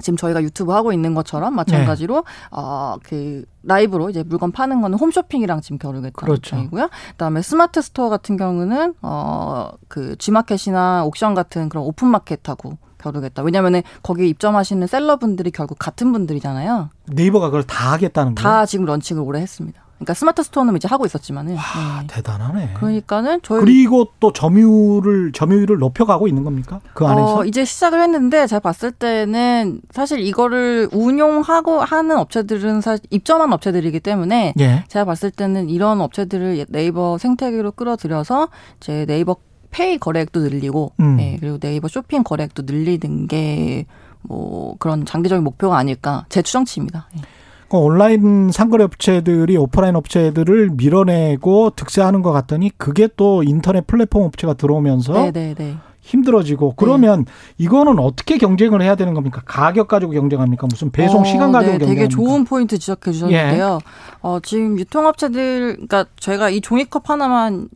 [0.00, 2.22] 지금 저희가 유튜브 하고 있는 것처럼 마찬가지로 네.
[2.50, 6.56] 어그 live로 이제 물건 파는 거는 홈쇼핑이랑 지금 겨루겠다는 그렇죠.
[6.56, 6.88] 입장이고요.
[7.10, 13.42] 그다음에 스마트 스토어 같은 경우는 어그 G마켓이나 옥션 같은 그런 오픈 마켓하고 겨루겠다.
[13.42, 16.90] 왜냐면은 거기 입점하시는 seller분들이 결국 같은 분들이잖아요.
[17.06, 18.42] 네이버가 그걸 다 하겠다는 거예요.
[18.42, 19.82] 다 지금 launching을 올해 했습니다.
[20.02, 21.56] 그러니까 스마트 스토어는 이제 하고 있었지만은.
[21.56, 22.06] 아, 네.
[22.08, 22.74] 대단하네.
[22.74, 26.80] 그러니까는 저희 그리고 또 점유율을 점유율을 높여가고 있는 겁니까?
[26.92, 27.38] 그 안에서?
[27.38, 34.00] 어, 이제 시작을 했는데 제가 봤을 때는 사실 이거를 운용하고 하는 업체들은 사실 입점한 업체들이기
[34.00, 34.84] 때문에 예.
[34.88, 39.36] 제가 봤을 때는 이런 업체들을 네이버 생태계로 끌어들여서 이제 네이버
[39.72, 41.18] 페이 거래액도 늘리고 음.
[41.18, 43.86] 예, 그리고 네이버 쇼핑 거래액도 늘리는 게
[44.22, 47.08] 뭐 그런 장기적인 목표가 아닐까 제 추정치입니다.
[47.16, 47.20] 예.
[47.68, 54.54] 그 온라인 상거래 업체들이 오프라인 업체들을 밀어내고 득세하는 것 같더니 그게 또 인터넷 플랫폼 업체가
[54.54, 55.76] 들어오면서 네네네.
[56.02, 57.24] 힘들어지고 그러면
[57.58, 59.40] 이거는 어떻게 경쟁을 해야 되는 겁니까?
[59.46, 60.66] 가격 가지고 경쟁합니까?
[60.66, 61.90] 무슨 배송 어, 시간 가지고 네, 경쟁합니까?
[61.90, 61.94] 예.
[61.94, 63.78] 되게 좋은 포인트 지적해 주셨는데요.
[64.20, 67.68] 어, 지금 유통업체들, 그러니까 저희가 이 종이컵 하나만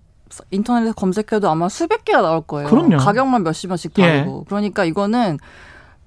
[0.51, 2.69] 인터넷에 검색해도 아마 수백 개가 나올 거예요.
[2.69, 2.97] 그럼요.
[2.99, 4.03] 가격만 몇십 원씩 예.
[4.03, 4.45] 다르고.
[4.45, 5.39] 그러니까 이거는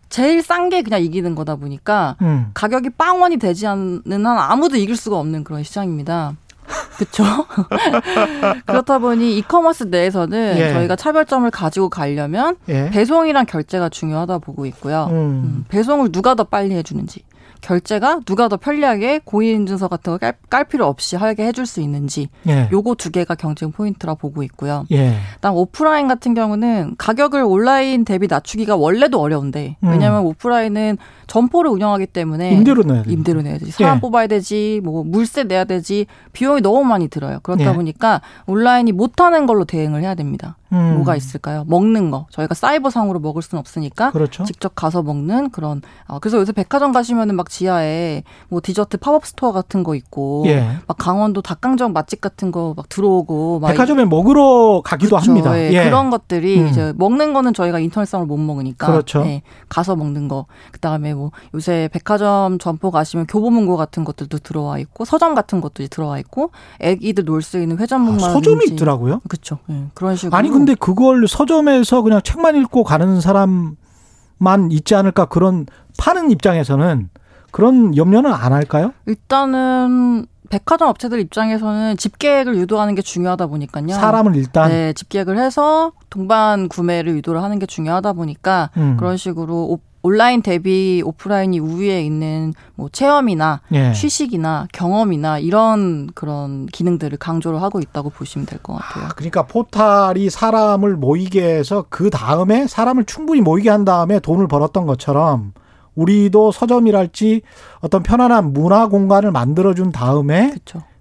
[0.10, 2.50] 제일 싼 게 그냥 이기는 거다 보니까 음.
[2.54, 6.36] 가격이 빵 원이 되지 않는 한 아무도 이길 수가 없는 그런 시장입니다.
[6.98, 7.24] 그렇죠?
[8.66, 10.74] 그렇다 보니 이커머스 내에서는 예.
[10.74, 12.90] 저희가 차별점을 가지고 가려면 예.
[12.90, 15.08] 배송이랑 결제가 중요하다 보고 있고요.
[15.10, 15.16] 음.
[15.16, 17.24] 음, 배송을 누가 더 빨리 해주는지,
[17.62, 22.30] 결제가 누가 더 편리하게 공인인증서 같은 거 깔, 깔 필요 없이 하게 해줄 수 있는지,
[22.48, 22.70] 예.
[22.72, 24.86] 요거 두 개가 경쟁 포인트라 보고 있고요.
[24.92, 25.16] 예.
[25.36, 29.90] 그다음 오프라인 같은 경우는 가격을 온라인 대비 낮추기가 원래도 어려운데, 음.
[29.90, 33.12] 왜냐하면 오프라인은 점포를 운영하기 때문에 임대료 내야 돼.
[33.12, 33.72] 임대료 내야 되지.
[33.72, 34.02] 사람 예.
[34.02, 34.82] 뽑아야 되지.
[34.84, 36.08] 뭐 물세 내야 되지.
[36.34, 37.40] 비용이 너무 많이 들어요.
[37.44, 37.74] 그렇다 예.
[37.74, 40.58] 보니까 온라인이 못하는 걸로 대응을 해야 됩니다.
[40.72, 40.96] 음.
[40.96, 41.66] 뭐가 있을까요?
[41.68, 42.26] 먹는 거.
[42.32, 44.44] 저희가 사이버상으로 먹을 수는 없으니까 그렇죠.
[44.44, 45.82] 직접 가서 먹는 그런.
[46.08, 50.78] 어, 그래서 요새 백화점 가시면은 막막 지하에 뭐 디저트 pop-up store 같은 거 있고 예.
[50.88, 55.32] 막 강원도 닭강정 맛집 같은 거 막 들어오고 막 백화점에 먹으러 가기도 그렇죠.
[55.32, 55.58] 합니다.
[55.58, 55.84] 예, 예.
[55.86, 56.68] 그런 것들이 음.
[56.68, 59.24] 이제 먹는 거는 저희가 인터넷상으로 못 먹으니까 그렇죠.
[59.26, 60.46] 예, 가서 먹는 거.
[60.72, 66.20] 그다음에 뭐 요새 백화점 점포 가시면 교보문고 같은 것들도 들어와 있고 서점 같은 것도 들어와
[66.20, 69.22] 있고 애기들 놀 수 있는 아, 회전목마 서점이 있더라고요.
[69.28, 69.58] 그렇죠.
[69.72, 75.66] 예, 그런 식으로 아니 근데 그걸 서점에서 그냥 책만 읽고 가는 사람만 있지 않을까 그런
[75.98, 77.10] 파는 입장에서는
[77.52, 78.94] 그런 염려는 안 할까요?
[79.06, 83.90] 일단은 백화점 업체들 입장에서는 집계획을 유도하는 게 중요하다 보니까요.
[83.90, 88.98] 사람을 일단 네, 집계획을 해서 동반 구매를 유도를 하는 게 중요하다 보니까 음.
[88.98, 93.92] 그런 식으로 오- 온라인 대비 오프라인이 우위에 있는 뭐 체험이나 예.
[93.92, 99.06] 휴식이나 경험이나 이런 그런 기능들을 강조를 하고 있다고 보시면 될 것 같아요.
[99.06, 104.86] 아, 그러니까 포탈이 사람을 모이게 해서 그 다음에 사람을 충분히 모이게 한 다음에 돈을 벌었던
[104.86, 105.52] 것처럼
[105.96, 107.42] 우리도 서점이랄지
[107.80, 110.54] 어떤 편안한 문화 공간을 만들어준 다음에.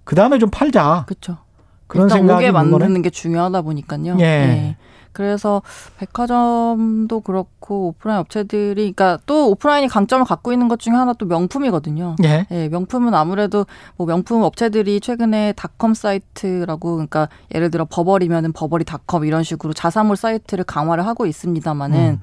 [0.05, 1.39] 그 다음에 좀 팔자 그렇죠.
[1.87, 2.51] 그런 생각이.
[2.51, 4.17] 만드는 게 중요하다 보니까요.
[4.19, 4.23] 예.
[4.23, 4.77] 네.
[5.13, 5.63] 그래서
[5.97, 12.15] 백화점도 그렇고 오프라인 업체들이 그러니까 또 오프라인이 강점을 갖고 있는 것 중에 하나 또 명품이거든요.
[12.23, 12.47] 예.
[12.53, 19.43] 예, 명품은 아무래도 뭐 명품 업체들이 최근에 닷컴 사이트라고 그러니까 예를 들어 버버리면은 버버리닷컴 이런
[19.43, 22.21] 식으로 자사몰 사이트를 강화를 하고 있습니다만은 음.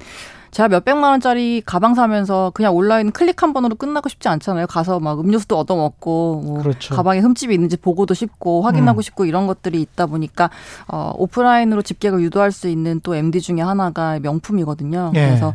[0.56, 4.68] 제가 몇백만 원짜리 가방 사면서 그냥 온라인 클릭 한 번으로 끝나고 싶지 않잖아요.
[4.68, 6.96] 가서 막 음료수도 얻어 먹고 뭐 그렇죠.
[6.96, 9.02] 가방에 흠집이 있는지 보고도 싶고 확인하고 음.
[9.02, 10.50] 싶고 이런 것들이 있다 보니까
[10.88, 15.12] 어 오프라인으로 집객을 유도할 수 있는 또 MD 중에 하나가 명품이거든요.
[15.16, 15.26] 예.
[15.26, 15.54] 그래서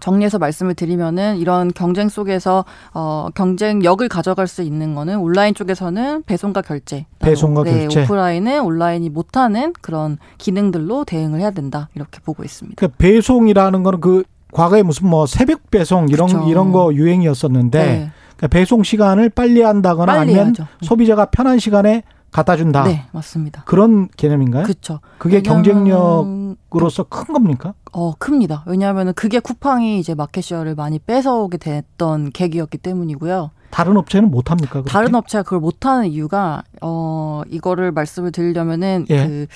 [0.00, 6.62] 정리해서 말씀을 드리면은 이런 경쟁 속에서 어 경쟁력을 가져갈 수 있는 거는 온라인 쪽에서는 배송과
[6.62, 8.02] 결제, 배송과 네, 결제.
[8.02, 12.76] 오프라인은 온라인이 못하는 그런 기능들로 대응을 해야 된다 이렇게 보고 있습니다.
[12.78, 16.44] 그 배송이라는 거는 그 과거에 무슨 뭐 새벽 배송 이런 그쵸.
[16.48, 20.66] 이런 거 유행이었었는데 네, 그러니까 배송 시간을 빨리 한다거나 빨리 아니면 해야죠.
[20.82, 22.84] 소비자가 편한 시간에 갖다 준다.
[22.84, 23.64] 네, 맞습니다.
[23.64, 24.62] 그런 개념인가요?
[24.64, 25.00] 그렇죠.
[25.18, 27.74] 그게 경쟁력으로서 큰 겁니까?
[27.92, 28.62] 어, 큽니다.
[28.66, 33.50] 왜냐하면 그게 쿠팡이 이제 마켓시어를 많이 뺏어오게 됐던 계기였기 때문이고요.
[33.70, 34.72] 다른 업체는 못 합니까?
[34.74, 34.90] 그렇게?
[34.90, 39.26] 다른 업체가 그걸 못 하는 이유가 어 이거를 말씀을 드리려면은 예.
[39.26, 39.46] 그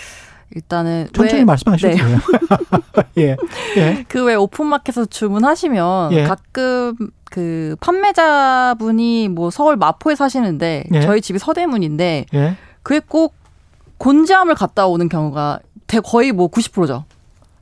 [0.55, 2.01] 일단은 천천히 왜- 말씀하셔도 네.
[2.03, 2.18] 돼요.
[3.18, 3.37] 예.
[3.77, 4.05] 예.
[4.09, 6.25] 그 왜 오픈마켓에서 주문하시면 예.
[6.25, 6.94] 가끔
[7.25, 11.01] 그 판매자분이 뭐 서울 마포에 사시는데 예.
[11.01, 12.57] 저희 집이 서대문인데 예.
[12.85, 13.35] 그게 꼭
[13.99, 17.05] 곤지암을 갔다 오는 경우가 대- 거의 뭐 90%죠.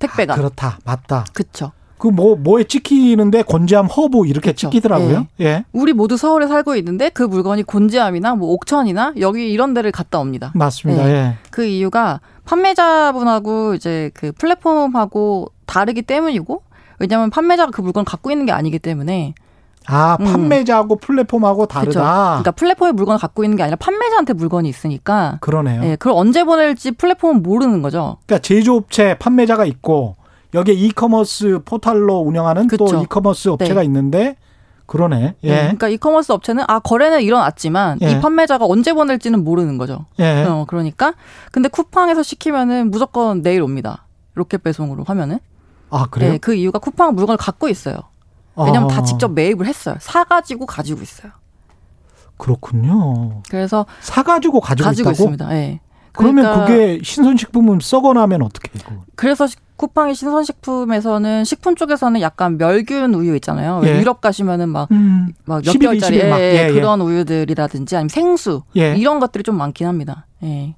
[0.03, 0.35] 택배가.
[0.35, 0.79] 아, 그렇다.
[0.85, 1.25] 맞다.
[1.33, 1.73] 그쵸.
[1.99, 4.71] 그뭐 뭐에 찍히는데 곤지암 허브 이렇게 그쵸.
[4.71, 5.29] 찍히더라고요.
[5.41, 5.65] 예.
[5.73, 10.51] 우리 모두 서울에 살고 있는데 그 물건이 곤지암이나 뭐 옥천이나 여기 이런 데를 갔다 옵니다.
[10.55, 11.05] 맞습니다.
[11.05, 11.11] 네.
[11.11, 11.35] 예.
[11.51, 16.63] 그 이유가 판매자분하고 이제 그 플랫폼하고 다르기 때문이고
[16.99, 19.35] 왜냐하면 판매자가 그 물건을 갖고 있는 게 아니기 때문에
[19.87, 20.25] 아, 음.
[20.25, 21.73] 판매자하고 플랫폼하고 그쵸?
[21.73, 22.25] 다르다.
[22.29, 25.83] 그러니까 플랫폼에 물건을 갖고 있는 게 아니라 판매자한테 물건이 있으니까 그러네요.
[25.85, 28.19] 예, 그걸 언제 보낼지 플랫폼은 모르는 거죠.
[28.27, 30.17] 그러니까 제조업체 판매자가 있고
[30.55, 33.03] 여기에 이커머스 포털로 운영하는 또 그쵸.
[33.03, 33.87] 이커머스 업체가 네.
[33.87, 34.37] 있는데
[34.87, 35.37] 그러네.
[35.45, 35.55] 예, 예.
[35.55, 38.11] 그러니까 이커머스 업체는 아 거래는 일어났지만 예.
[38.11, 40.07] 이 판매자가 언제 보낼지는 모르는 거죠.
[40.19, 40.45] 예.
[40.45, 41.15] 어, 그러니까
[41.51, 44.07] 근데 쿠팡에서 시키면은 무조건 내일 옵니다.
[44.35, 45.39] 로켓 배송으로 하면은.
[45.91, 46.33] 아, 그래요?
[46.35, 47.97] 예, 그 이유가 쿠팡 물건을 갖고 있어요.
[48.57, 49.97] 왜냐면 아, 다 직접 매입을 했어요.
[50.01, 51.33] 사가지고 가지고 있어요.
[52.37, 53.43] 그렇군요.
[53.49, 55.13] 그래서 사가지고 가지고, 가지고 있다고?
[55.23, 55.55] 있습니다.
[55.57, 55.81] 예.
[56.13, 58.93] 그러면 그러니까 그게 신선식품은 썩어나면 어떻게 이거?
[59.15, 63.79] 그래서 시- 쿠팡이 신선식품에서는 식품 쪽에서는 약간 멸균 우유 있잖아요.
[63.83, 64.01] 왜 예.
[64.01, 66.73] 유럽 가시면은 막 음, 막 11, 몇 개월짜리 21 막, 예, 예, 예.
[66.73, 68.95] 그런 우유들이라든지 아니면 생수 예.
[68.97, 70.27] 이런 것들이 좀 많긴 합니다.
[70.43, 70.75] 예.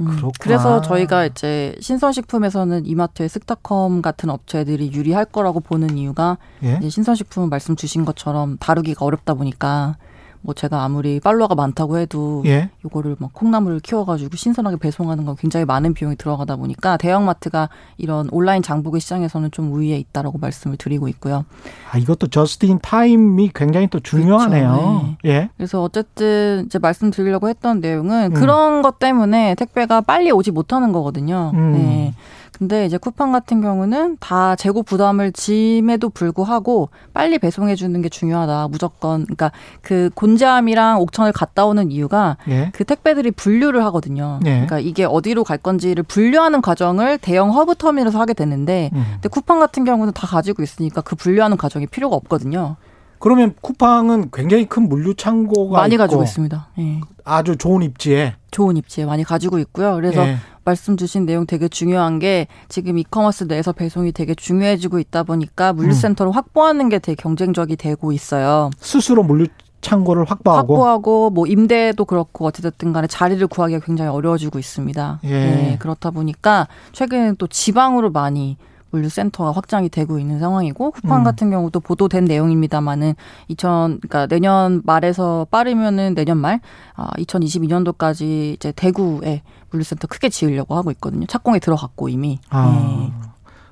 [0.00, 0.32] 음, 그렇구나.
[0.40, 6.78] 그래서 저희가 이제 신선식품에서는 이마트의 쓱닷컴 같은 업체들이 유리할 거라고 보는 이유가 예.
[6.80, 9.96] 이제 신선식품은 말씀 주신 것처럼 다루기가 어렵다 보니까
[10.42, 12.70] 뭐 제가 아무리 follower가 많다고 해도 예.
[12.84, 18.62] 요거를 막 콩나물을 키워가지고 신선하게 배송하는 건 굉장히 많은 비용이 들어가다 보니까 대형마트가 이런 온라인
[18.62, 21.44] 장보기 시장에서는 좀 우위에 있다라고 말씀을 드리고 있고요.
[21.90, 25.16] 아, 이것도 just in time이 굉장히 또 중요하네요.
[25.26, 25.48] 예.
[25.56, 28.34] 그래서 어쨌든 이제 말씀드리려고 했던 내용은 음.
[28.34, 31.52] 그런 것 때문에 택배가 빨리 오지 못하는 거거든요.
[31.54, 31.72] 음.
[31.72, 32.14] 네.
[32.62, 38.68] 근데 이제 쿠팡 같은 경우는 다 재고 부담을 짐에도 불구하고 빨리 배송해 주는 게 중요하다.
[38.68, 42.70] 무조건 그러니까 그 곤지암이랑 옥천을 갔다 오는 이유가 예.
[42.72, 44.38] 그 택배들이 분류를 하거든요.
[44.44, 44.52] 네.
[44.52, 49.06] 그러니까 이게 어디로 갈 건지를 분류하는 과정을 대형 허브 터미널에서 하게 되는데 음.
[49.14, 52.76] 근데 쿠팡 같은 경우는 다 가지고 있으니까 그 분류하는 과정이 필요가 없거든요.
[53.18, 56.68] 그러면 쿠팡은 굉장히 큰 물류 창고가 많이 있고 가지고 있습니다.
[56.78, 57.00] 예.
[57.24, 59.94] 아주 좋은 입지에 좋은 입지에 많이 가지고 있고요.
[59.96, 60.36] 그래서 예.
[60.64, 66.30] 말씀 주신 내용 되게 중요한 게 지금 이커머스 내에서 배송이 되게 중요해지고 있다 보니까 물류센터를
[66.30, 66.34] 음.
[66.34, 68.70] 확보하는 게 되게 경쟁적이 되고 있어요.
[68.78, 69.46] 스스로 물류
[69.80, 75.20] 창고를 확보하고 확보하고 뭐 임대도 그렇고 어찌됐든 간에 자리를 구하기가 굉장히 어려워지고 있습니다.
[75.24, 75.28] 예.
[75.28, 78.56] 네, 그렇다 보니까 최근에 또 지방으로 많이
[78.92, 81.24] 물류센터가 확장이 되고 있는 상황이고 쿠팡 음.
[81.24, 83.14] 같은 경우도 보도된 내용입니다만은
[83.48, 86.60] 2000 그러니까 내년 말에서 빠르면은 내년 말
[86.94, 91.26] 아, 2022년도까지 이제 대구에 물류센터 크게 지으려고 하고 있거든요.
[91.26, 92.38] 착공에 들어갔고 이미.
[92.50, 92.66] 아.
[92.66, 93.12] 네.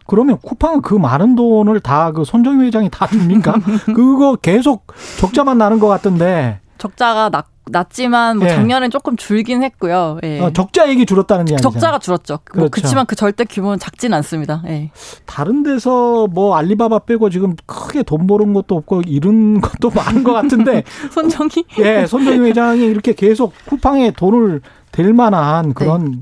[0.06, 3.54] 그러면 쿠팡은 그 많은 돈을 다 그 손정희 회장이 다 줍니까?
[3.94, 4.86] 그거 계속
[5.20, 6.58] 적자만 나는 것 같던데.
[6.78, 8.54] 적자가 낮, 낮지만 뭐 예.
[8.54, 10.18] 작년엔 조금 줄긴 했고요.
[10.24, 10.40] 예.
[10.40, 11.70] 어, 적자액이 줄었다는 얘기죠.
[11.70, 12.34] 적자가 줄었죠.
[12.34, 12.60] 뭐 그렇죠.
[12.60, 14.62] 뭐 그렇지만 그 절대 규모는 작진 않습니다.
[14.66, 14.90] 예.
[15.26, 20.32] 다른 데서 뭐 알리바바 빼고 지금 크게 돈 버는 것도 없고 이런 것도 많은 것
[20.32, 20.82] 같은데
[21.12, 26.18] 손정희 예, 손정희 회장이 이렇게 계속 쿠팡에 돈을 댈 만한 그런 네.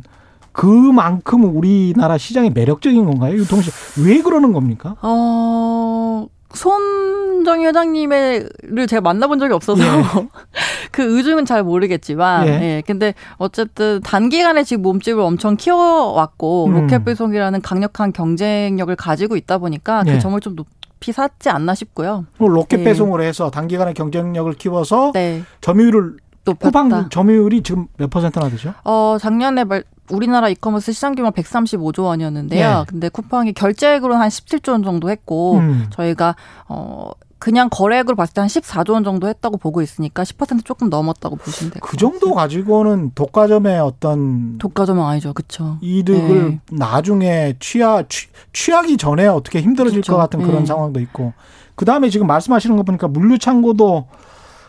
[0.52, 3.44] 그만큼 우리나라 시장이 매력적인 건가요?
[3.44, 3.72] 동시에
[4.04, 4.96] 왜 그러는 겁니까?
[5.02, 8.48] 어, 손정희 회장님을
[8.88, 9.86] 제가 만나본 적이 없어서 예.
[10.90, 12.50] 그 의중은 잘 모르겠지만, 예.
[12.50, 12.82] 예.
[12.84, 16.72] 근데 어쨌든 단기간에 지금 몸집을 엄청 키워왔고 음.
[16.72, 20.18] 로켓 배송이라는 강력한 경쟁력을 가지고 있다 보니까 그 예.
[20.18, 22.24] 점을 좀 높이 샀지 않나 싶고요.
[22.38, 22.84] 로켓 예.
[22.84, 25.42] 배송을 해서 단기간에 경쟁력을 키워서 네.
[25.60, 28.74] 점유율을 쿠팡 점유율이 지금 몇 퍼센트나 되죠?
[28.84, 32.78] 어, 작년에 말, 우리나라 이커머스 시장 규모 135조 원이었는데요.
[32.78, 32.84] 네.
[32.86, 35.86] 근데 쿠팡이 결제액으로는 한 17조 원 정도 했고 음.
[35.90, 36.36] 저희가
[36.68, 41.36] 어 그냥 거래액으로 봤을 때 한 14조 원 정도 했다고 보고 있으니까 10% 조금 넘었다고
[41.36, 41.80] 보시면 돼요.
[41.82, 45.32] 그 정도 가지고는 독과점의 어떤 독과점은 아니죠.
[45.34, 45.78] 그렇죠.
[45.80, 46.60] 이득을 네.
[46.70, 50.12] 나중에 취하 취, 취하기 전에 어떻게 힘들어질 그렇죠.
[50.12, 50.66] 것 같은 그런 네.
[50.66, 51.32] 상황도 있고.
[51.76, 54.06] 그 다음에 지금 말씀하시는 거 보니까 물류 창고도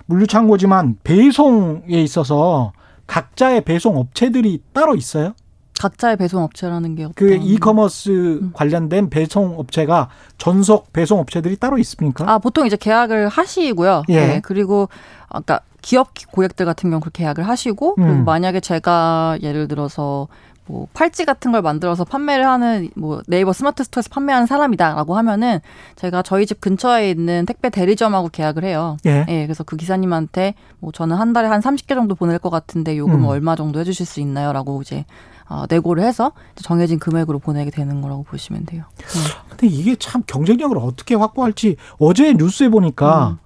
[0.09, 2.73] 물류 창고지만 배송에 있어서
[3.05, 5.33] 각자의 배송 업체들이 따로 있어요?
[5.79, 8.09] 각자의 배송 업체라는 게그 이커머스
[8.41, 8.51] 음.
[8.53, 12.29] 관련된 배송 업체가 전속 배송 업체들이 따로 있습니까?
[12.29, 14.01] 아 보통 이제 계약을 하시고요.
[14.09, 14.15] 예.
[14.15, 14.39] 네.
[14.43, 14.89] 그리고
[15.29, 18.25] 아까 기업 고객들 같은 경우 그렇게 계약을 하시고 그리고 음.
[18.25, 20.27] 만약에 제가 예를 들어서
[20.69, 25.59] 뭐 팔찌 같은 걸 만들어서 판매를 하는 뭐 네이버 스마트 스토어에서 판매하는 사람이다라고 하면은
[25.95, 28.95] 제가 저희 집 근처에 있는 택배 대리점하고 계약을 해요.
[29.07, 29.25] 예.
[29.27, 33.15] 예 그래서 그 기사님한테 뭐 저는 한 달에 한 30개 정도 보낼 것 같은데 요금
[33.15, 33.25] 음.
[33.25, 35.05] 얼마 정도 해주실 수 있나요?라고 이제
[35.47, 38.83] 어, 내고를 해서 정해진 금액으로 보내게 되는 거라고 보시면 돼요.
[38.97, 39.19] 네.
[39.49, 43.37] 근데 이게 참 경쟁력을 어떻게 확보할지 어제 뉴스에 보니까 음.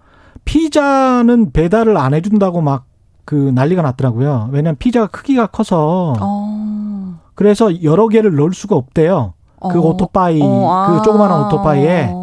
[0.43, 2.83] 피자는 배달을 안 해준다고 막
[3.25, 4.49] 그 난리가 났더라고요.
[4.51, 6.13] 왜냐하면 피자가 크기가 커서.
[6.19, 7.19] 어.
[7.35, 9.33] 그래서 여러 개를 넣을 수가 없대요.
[9.71, 9.81] 그 어.
[9.89, 10.87] 오토바이, 어, 아.
[10.97, 12.13] 그 조그마한 오토바이에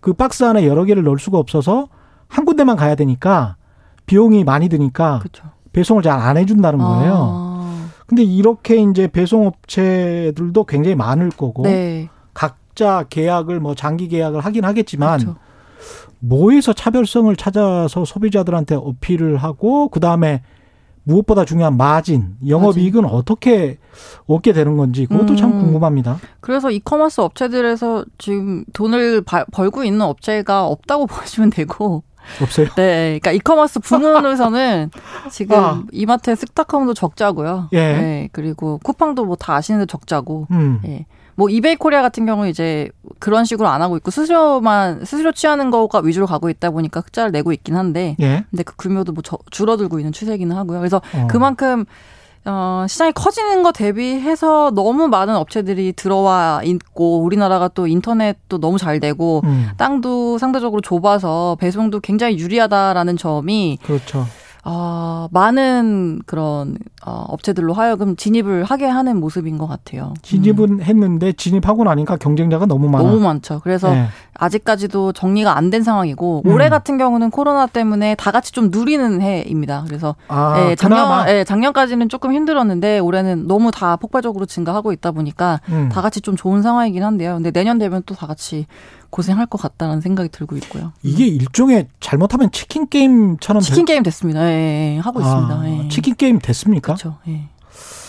[0.00, 1.88] 그 박스 안에 여러 개를 넣을 수가 없어서
[2.28, 3.56] 한 군데만 가야 되니까
[4.06, 5.44] 비용이 많이 드니까 그쵸.
[5.72, 7.14] 배송을 잘 안 해준다는 거예요.
[7.32, 7.86] 아.
[8.06, 12.08] 근데 이렇게 이제 배송업체들도 굉장히 많을 거고 네.
[12.34, 15.36] 각자 계약을 뭐 장기 계약을 하긴 하겠지만 그쵸.
[16.20, 20.42] 뭐에서 차별성을 찾아서 소비자들한테 어필을 하고 그 다음에
[21.04, 23.04] 무엇보다 중요한 마진, 영업이익은.
[23.04, 23.78] 어떻게
[24.26, 25.36] 얻게 되는 건지 그것도 음.
[25.36, 26.18] 참 궁금합니다.
[26.40, 32.02] 그래서 이커머스 업체들에서 지금 돈을 바, 벌고 있는 업체가 없다고 보시면 되고
[32.42, 32.66] 없어요?
[32.74, 34.90] 네, 그러니까 이커머스 부문에서는
[35.30, 35.82] 지금 아.
[35.92, 37.68] 이마트의 쓱닷컴도 적자고요.
[37.72, 37.78] 예.
[37.78, 40.48] 네, 그리고 쿠팡도 뭐 다 아시는데 적자고.
[40.50, 40.80] 음.
[40.86, 41.06] 예.
[41.36, 46.00] 뭐 이베이 코리아 같은 경우는 이제 그런 식으로 안 하고 있고 수수료만 수수료 취하는 거가
[46.00, 48.44] 위주로 가고 있다 보니까 흑자를 내고 있긴 한데 예.
[48.50, 50.78] 근데 그 규모도 뭐 저, 줄어들고 있는 추세기는 하고요.
[50.78, 51.26] 그래서 어.
[51.28, 51.84] 그만큼
[52.46, 59.00] 어, 시장이 커지는 거 대비해서 너무 많은 업체들이 들어와 있고 우리나라가 또 인터넷도 너무 잘
[59.00, 59.68] 되고 음.
[59.76, 64.26] 땅도 상대적으로 좁아서 배송도 굉장히 유리하다라는 점이 그렇죠.
[64.68, 70.12] 어, 많은 그런 어, 업체들로 하여금 진입을 하게 하는 모습인 것 같아요.
[70.22, 70.82] 진입은 음.
[70.82, 73.04] 했는데 진입하고 나니까 경쟁자가 너무 많아.
[73.04, 73.60] 너무 많죠.
[73.62, 74.06] 그래서 네.
[74.34, 76.50] 아직까지도 정리가 안 된 상황이고 음.
[76.52, 79.84] 올해 같은 경우는 코로나 때문에 다 같이 좀 누리는 해입니다.
[79.86, 85.60] 그래서 아, 예, 작년 예, 작년까지는 조금 힘들었는데 올해는 너무 다 폭발적으로 증가하고 있다 보니까
[85.68, 85.90] 음.
[85.92, 87.34] 다 같이 좀 좋은 상황이긴 한데요.
[87.34, 88.66] 근데 내년 되면 또 다 같이
[89.16, 90.92] 고생할 것 같다는 생각이 들고 있고요.
[91.02, 91.28] 이게 음.
[91.28, 93.94] 일종의 잘못하면 치킨 게임처럼 치킨 될...
[93.94, 94.46] 게임 됐습니다.
[94.46, 95.84] 예, 예, 하고 아, 있습니다.
[95.84, 95.88] 예.
[95.88, 96.96] 치킨 게임 됐습니까?
[96.96, 97.16] 그렇죠.
[97.26, 97.48] 예.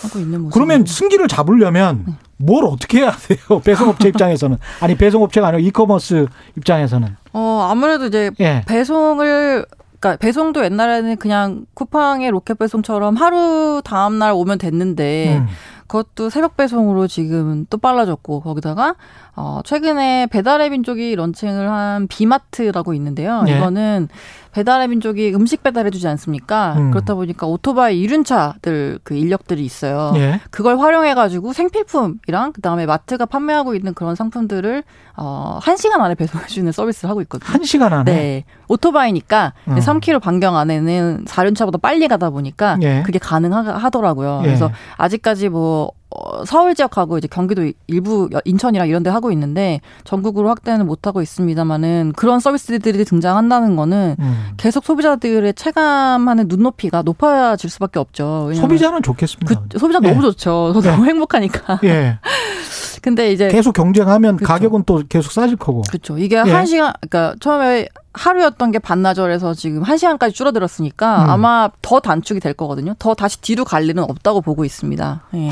[0.04, 0.54] 하고 있는 모습.
[0.54, 2.13] 그러면 승기를 잡으려면 네.
[2.36, 3.39] 뭘 어떻게 해야 돼요?
[3.63, 7.15] 배송업체 입장에서는 아니 배송업체가 아니고 이커머스 입장에서는.
[7.32, 8.63] 어 아무래도 이제 예.
[8.67, 9.65] 배송을
[10.00, 15.48] 그러니까 배송도 옛날에는 그냥 쿠팡의 로켓 배송처럼 하루 다음 날 오면 됐는데 음.
[15.88, 18.95] 그것도 새벽 배송으로 지금 또 빨라졌고 거기다가
[19.36, 23.43] 어 최근에 배달의 민족이 런칭을 한 비마트라고 있는데요.
[23.47, 23.58] 예.
[23.58, 24.10] 이거는
[24.58, 26.74] 배달의 민족이 음식 배달해주지 않습니까?
[26.78, 26.89] 음.
[26.89, 30.13] 그렇다 보니까 오토바이 이륜차들 그 인력들이 있어요.
[30.15, 30.39] 예.
[30.50, 34.84] 그걸 활용해가지고 생필품이랑 그 다음에 마트가 판매하고 있는 그런 상품들을
[35.15, 37.56] 어, 1 시간 안에 배송해주는 서비스를 하고 있거든요.
[37.56, 38.12] 1 시간 안에?
[38.12, 38.43] 네.
[38.67, 39.76] 오토바이니까 음.
[39.76, 43.04] 3km 반경 안에는 4륜차보다 빨리 가다 보니까 예.
[43.06, 44.39] 그게 가능하더라고요.
[44.41, 44.48] 예.
[44.48, 50.48] 그래서 아직까지 뭐 어, 서울 지역하고 이제 경기도 일부 인천이랑 이런 데 하고 있는데 전국으로
[50.50, 54.46] 확대는 못 하고 있습니다만은 그런 서비스들이 등장한다는 거는 음.
[54.56, 58.52] 계속 소비자들의 체감하는 눈높이가 높아질 수밖에 없죠.
[58.54, 59.63] 소비자는 좋겠습니다.
[59.70, 60.08] 그, 소비자 예.
[60.10, 60.72] 너무 좋죠.
[60.74, 60.91] 저 예.
[60.91, 61.80] 너무 행복하니까.
[61.84, 62.20] 예.
[63.02, 64.48] 근데 이제 계속 경쟁하면 그쵸.
[64.48, 65.82] 가격은 또 계속 싸질 거고.
[65.89, 66.17] 그렇죠.
[66.17, 66.39] 이게 예.
[66.39, 71.30] 한 시간 그러니까 처음에 하루였던 게 반나절에서 지금 한 시간까지 줄어들었으니까 음.
[71.30, 72.96] 아마 더 단축이 될 거거든요.
[72.98, 75.24] 더 다시 뒤로 갈 일은 없다고 보고 있습니다.
[75.36, 75.50] 예.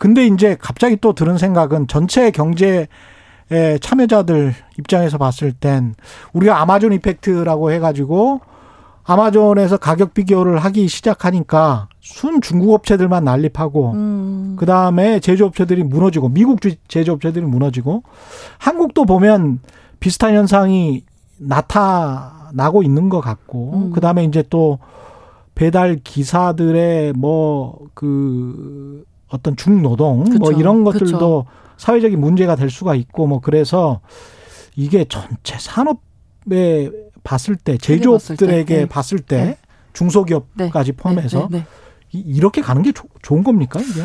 [0.00, 2.88] 근데 이제 갑자기 또 들은 생각은 전체 경제
[3.52, 5.94] 에 참여자들 입장에서 봤을 땐
[6.32, 8.40] 우리가 아마존 이펙트라고 해가지고
[9.04, 14.56] 아마존에서 가격 비교를 하기 시작하니까 순 중국 업체들만 난립하고 음.
[14.58, 18.04] 그 다음에 제조업체들이 무너지고 미국 제조업체들이 무너지고
[18.58, 19.58] 한국도 보면
[19.98, 21.04] 비슷한 현상이
[21.36, 23.90] 나타나고 있는 것 같고 음.
[23.92, 24.78] 그 다음에 이제 또
[25.54, 30.38] 배달 기사들의 뭐 그 어떤 중노동 그쵸.
[30.38, 31.46] 뭐 이런 것들도 그쵸.
[31.76, 34.00] 사회적인 문제가 될 수가 있고 뭐 그래서
[34.76, 36.90] 이게 전체 산업에
[37.22, 38.86] 봤을 때 제조업들에게 네.
[38.86, 39.58] 봤을 때, 네.
[39.92, 40.96] 중소기업까지 네.
[40.96, 41.58] 포함해서 네.
[41.58, 41.66] 네.
[42.12, 44.02] 이렇게 가는 게 조, 좋은 겁니까 이게?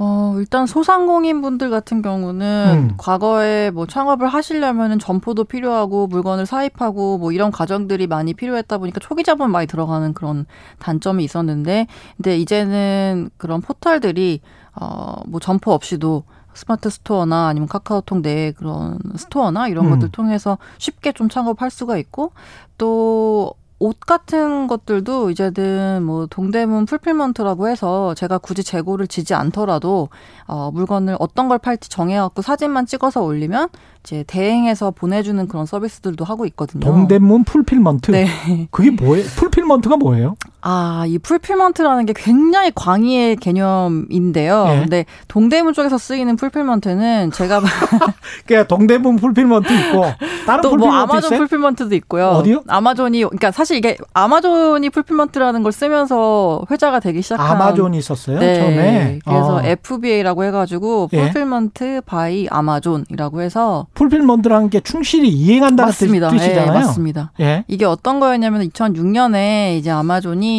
[0.00, 2.94] 어, 일단 소상공인 분들 같은 경우는 음.
[2.98, 9.24] 과거에 뭐 창업을 하시려면은 점포도 필요하고 물건을 사입하고 뭐 이런 과정들이 많이 필요했다 보니까 초기
[9.24, 10.46] 자본 많이 들어가는 그런
[10.78, 14.40] 단점이 있었는데 근데 이제는 그런 포털들이
[14.80, 19.90] 어, 뭐 점포 없이도 스마트 스토어나 아니면 카카오톡 내 그런 store나 이런 음.
[19.90, 22.32] 것들 통해서 쉽게 좀 창업할 수가 있고
[22.78, 30.08] 또 옷 같은 것들도 이제는 뭐 동대문 fulfillment라고 해서 제가 굳이 재고를 지지 않더라도
[30.46, 33.68] 어 물건을 어떤 걸 팔지 정해 갖고 사진만 찍어서 올리면
[34.02, 36.80] 이제 대행해서 보내주는 그런 서비스들도 하고 있거든요.
[36.80, 38.10] 동대문 fulfillment.
[38.10, 38.26] 네.
[38.72, 39.24] 그게 뭐예요?
[39.36, 40.34] fulfillment가 뭐예요?
[40.70, 44.64] 아, 이 fulfillment라는 게 굉장히 광의의 개념인데요.
[44.66, 44.80] 네.
[44.80, 47.62] 근데 동대문 쪽에서 쓰이는 fulfillment는 제가
[48.44, 50.04] 그러니까 동대문 fulfillment 있고
[50.46, 51.38] 다른 또 뭐 아마존 있어요?
[51.38, 52.26] fulfillment도 있고요.
[52.28, 52.62] 어디요?
[52.68, 58.54] 아마존이 그러니까 사실 이게 아마존이 fulfillment라는 걸 쓰면서 회자가 되기 시작한 아마존이 있었어요 네.
[58.58, 59.18] 처음에.
[59.24, 59.62] 그래서 어.
[59.64, 62.00] FBA라고 해가지고 fulfillment 예?
[62.04, 66.28] by Amazon이라고 해서 fulfillment라는 게 충실히 이행한다는 맞습니다.
[66.28, 66.72] 뜻이잖아요.
[66.72, 67.32] 네, 맞습니다.
[67.40, 67.64] 예?
[67.68, 70.57] 이게 어떤 거였냐면 2006년에 이제 아마존이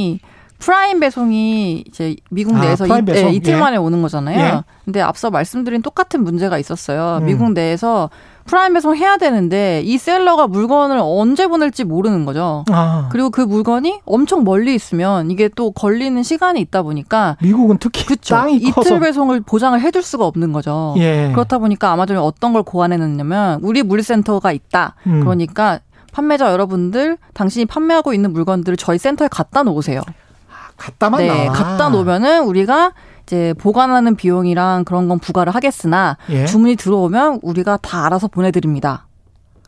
[0.59, 4.39] 프라임 배송이 이제 미국 아, 내에서 이, 네, 이틀 만에 오는 거잖아요.
[4.39, 4.61] 예?
[4.83, 7.19] 근데 앞서 말씀드린 똑같은 문제가 있었어요.
[7.21, 7.25] 음.
[7.25, 8.09] 미국 내에서
[8.43, 12.65] 프라임 배송 해야 되는데 이 seller가 물건을 언제 보낼지 모르는 거죠.
[12.71, 13.07] 아.
[13.09, 18.35] 그리고 그 물건이 엄청 멀리 있으면 이게 또 걸리는 시간이 있다 보니까 미국은 특히 그쵸,
[18.35, 18.99] 땅이 이틀 커서.
[18.99, 20.93] 배송을 보장을 해줄 수가 없는 거죠.
[20.97, 21.29] 예.
[21.31, 24.95] 그렇다 보니까 아마존이 어떤 걸 고안해놨냐면 우리 물류센터가 있다.
[25.07, 25.21] 음.
[25.21, 25.79] 그러니까
[26.11, 30.01] 판매자 여러분들 당신이 판매하고 있는 물건들을 저희 센터에 갖다 놓으세요.
[30.49, 31.53] 아, 갖다만 네, 놔.
[31.53, 32.93] 갖다 놓으면은 우리가
[33.23, 36.45] 이제 보관하는 비용이랑 그런 건 부과를 하겠으나 예?
[36.45, 39.05] 주문이 들어오면 우리가 다 알아서 보내드립니다.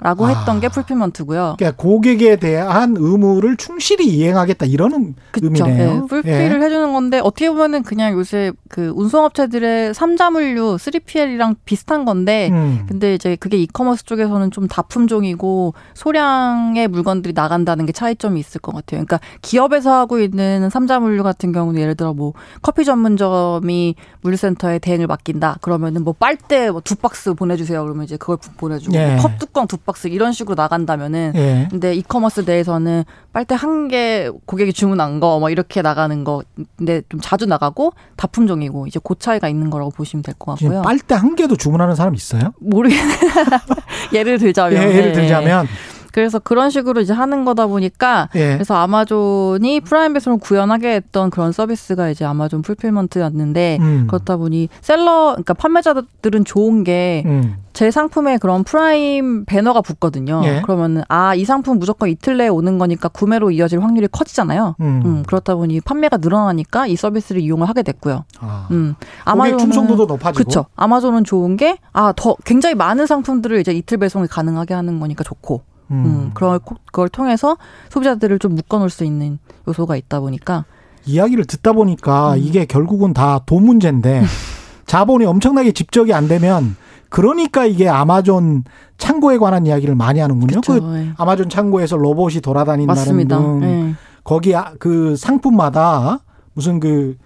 [0.03, 1.55] 라고 했던 아, 게 풀필먼트고요.
[1.57, 5.93] 그러니까 고객에 대한 의무를 충실히 이행하겠다 이런 그쵸, 의미네요.
[5.93, 6.65] 네, 풀필을 예.
[6.65, 12.85] 해주는 건데 어떻게 보면은 그냥 요새 그 운송업체들의 삼자물류 3PL이랑 비슷한 건데 음.
[12.87, 19.05] 근데 이제 그게 이커머스 쪽에서는 좀 다품종이고 소량의 물건들이 나간다는 게 차이점이 있을 것 같아요.
[19.05, 25.57] 그러니까 기업에서 하고 있는 삼자물류 같은 경우는 예를 들어 뭐 커피 전문점이 물류센터에 대행을 맡긴다
[25.61, 29.17] 그러면은 뭐 빨대 뭐 두 박스 보내주세요 그러면 이제 그걸 보내주고 예.
[29.21, 31.67] 컵 뚜껑 두 박스 박스 이런 식으로 나간다면은 예.
[31.69, 36.43] 근데 이커머스 내에서는 빨대 한 개 고객이 주문한 거 뭐 이렇게 나가는 거
[36.77, 40.81] 근데 좀 자주 나가고 다품종이고 이제 그 차이가 있는 거라고 보시면 될 것 같고요.
[40.83, 42.53] 빨대 한 개도 주문하는 사람 있어요?
[42.59, 42.97] 모르겠
[44.13, 45.67] 예를 들자면 예, 예를 들자면
[46.11, 48.53] 그래서 그런 식으로 이제 하는 거다 보니까 예.
[48.53, 54.07] 그래서 아마존이 프라임 배송을 구현하게 했던 그런 서비스가 이제 아마존 fulfillment였는데 음.
[54.07, 57.55] 그렇다 보니 seller 그러니까 판매자들은 좋은 게 이제 음.
[57.91, 60.41] 상품에 그런 프라임 배너가 붙거든요.
[60.45, 60.61] 예.
[60.63, 64.75] 그러면은 아 이 상품 무조건 이틀 내에 오는 거니까 구매로 이어질 확률이 커지잖아요.
[64.81, 65.01] 음.
[65.05, 68.25] 음 그렇다 보니 판매가 늘어나니까 이 서비스를 이용을 하게 됐고요.
[68.39, 68.67] 아.
[68.71, 68.95] 음.
[69.25, 70.37] 아마존은 충성도도 높아지고.
[70.43, 70.65] 그렇죠.
[70.75, 75.61] 아마존은 좋은 게 아 더 굉장히 많은 상품들을 이제 이틀 배송이 가능하게 하는 거니까 좋고.
[75.91, 76.05] 음.
[76.05, 77.57] 음, 그걸, 그걸 통해서
[77.89, 80.65] 소비자들을 좀 묶어놓을 수 있는 요소가 있다 보니까
[81.05, 82.37] 이야기를 듣다 보니까 음.
[82.39, 84.23] 이게 결국은 다 돈 문제인데
[84.85, 86.75] 자본이 엄청나게 집적이 안 되면
[87.09, 88.63] 그러니까 이게 아마존
[88.97, 90.61] 창고에 관한 이야기를 많이 하는군요.
[90.61, 91.13] 그쵸, 그 예.
[91.17, 93.27] 아마존 창고에서 로봇이 돌아다닌다는.
[93.27, 93.95] 등 예.
[94.23, 96.19] 거기 아- 그 상품마다
[96.53, 97.17] 무슨 그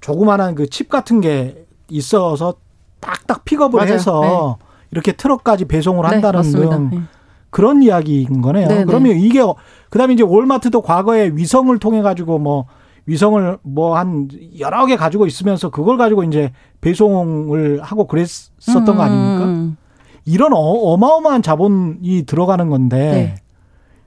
[0.00, 2.54] 조그만한 그 칩 같은 게 있어서
[3.00, 3.92] 딱딱 픽업을 맞아요.
[3.94, 4.58] 해서
[4.90, 6.76] 이렇게 트럭까지 배송을 네, 한다는 맞습니다.
[6.76, 7.00] 등 예.
[7.52, 8.66] 그런 이야기인 거네요.
[8.66, 9.54] 네, 그러면 이게 어-
[9.90, 12.64] 그다음에 이제 월마트도 과거에 위성을 통해 가지고 뭐
[13.06, 14.28] 위성을 뭐 한
[14.58, 16.50] 여러 개 가지고 있으면서 그걸 가지고 이제
[16.80, 19.44] 배송을 하고 그랬었던 거 아닙니까?
[19.44, 19.76] 음,
[20.24, 23.34] 이런 어, 마어마한 자본이 들어가는 건데 네.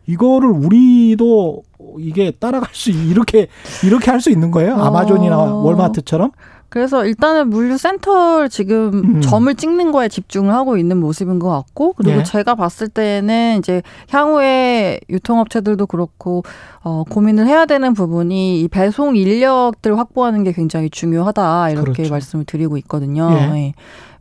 [0.08, 1.62] 이거를 우리도
[2.00, 3.48] 이게 따라갈 수 이렇게
[3.84, 4.74] 이렇게 할 수 있는 거예요?
[4.76, 4.84] 어.
[4.86, 6.32] 아마존이나 월마트처럼?
[6.76, 9.22] 그래서 일단은 물류 센터를 지금 음.
[9.22, 12.24] 점을 찍는 거에 집중을 하고 있는 모습인 것 같고 그리고 예.
[12.24, 16.44] 제가 봤을 때는 이제 향후에 유통업체들도 그렇고
[16.84, 22.12] 어, 고민을 해야 되는 부분이 이 배송 인력들 확보하는 게 굉장히 중요하다 이렇게 그렇죠.
[22.12, 23.30] 말씀을 드리고 있거든요.
[23.32, 23.58] 예.
[23.58, 23.74] 예.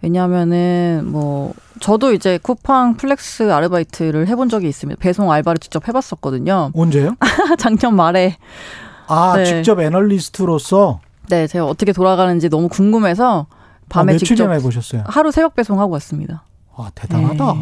[0.03, 5.01] 왜냐하면은 뭐 저도 이제 쿠팡 플렉스 아르바이트를 해본 적이 있습니다.
[5.01, 6.71] 배송 알바를 직접 해봤었거든요.
[6.73, 7.17] 언제요?
[7.59, 8.37] 작년 말에
[9.09, 9.45] 아 네.
[9.45, 13.47] 직접 애널리스트로서 네 제가 어떻게 돌아가는지 너무 궁금해서
[13.89, 15.05] 밤에 아, 직접 며칠이나 해보셨어요?
[15.07, 16.45] 하루 새벽 배송하고 왔습니다.
[16.77, 17.53] 아 대단하다.
[17.53, 17.61] 네.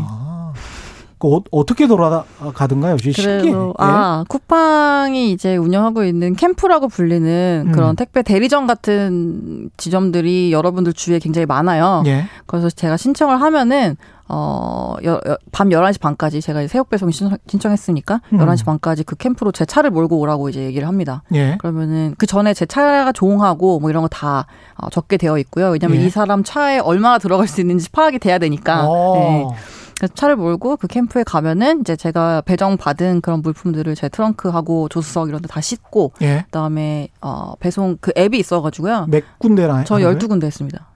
[1.23, 2.97] 그 어, 어떻게 돌아가든가요?
[2.99, 3.41] 신기해.
[3.43, 3.73] 그래서 예?
[3.79, 7.73] 아 쿠팡이 이제 운영하고 있는 캠프라고 불리는 음.
[7.73, 12.03] 그런 택배 대리점 같은 지점들이 여러분들 주위에 굉장히 많아요.
[12.07, 12.25] 예.
[12.47, 13.97] 그래서 제가 신청을 하면은
[14.29, 18.39] 어, 여, 여, 밤 11시 반까지 제가 새벽 배송 신청, 신청 했으니까 음.
[18.39, 21.23] 11시 반까지 그 캠프로 제 차를 몰고 오라고 이제 얘기를 합니다.
[21.35, 21.57] 예.
[21.61, 24.47] 그러면은 그 전에 제 차가 조응하고 뭐 이런 거 다
[24.77, 25.71] 어, 적게 되어 있고요.
[25.71, 26.07] 왜냐면 예.
[26.07, 28.89] 이 사람 차에 얼마나 들어갈 수 있는지 파악이 돼야 되니까.
[28.89, 29.15] 어.
[29.15, 29.47] 네.
[29.99, 35.29] 그래서 차를 몰고 그 캠프에 가면은 이제 제가 배정 받은 그런 물품들을 제 트렁크하고 조수석
[35.29, 36.43] 이런 데 다 싣고 예.
[36.47, 39.07] 그다음에 어 배송 그 앱이 있어 가지고요.
[39.09, 40.19] 몇 군데나 저 하는 거예요?
[40.19, 40.87] 12군데 했습니다.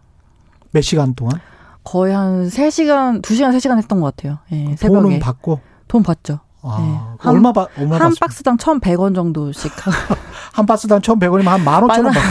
[0.73, 1.39] 몇 시간 동안?
[1.87, 4.39] 거의 한 3시간, 2시간, 3시간 했던 것 같아요.
[4.53, 5.01] 예, 새벽에.
[5.03, 6.41] 돈은 받고 돈 받죠.
[6.63, 6.99] 아, 네.
[7.21, 8.13] 한- 얼마 받 얼마 한?
[8.21, 9.71] 박스당 1,100원 정도씩.
[10.53, 12.23] 한 박스당 1,100원이면 한 15,000원 받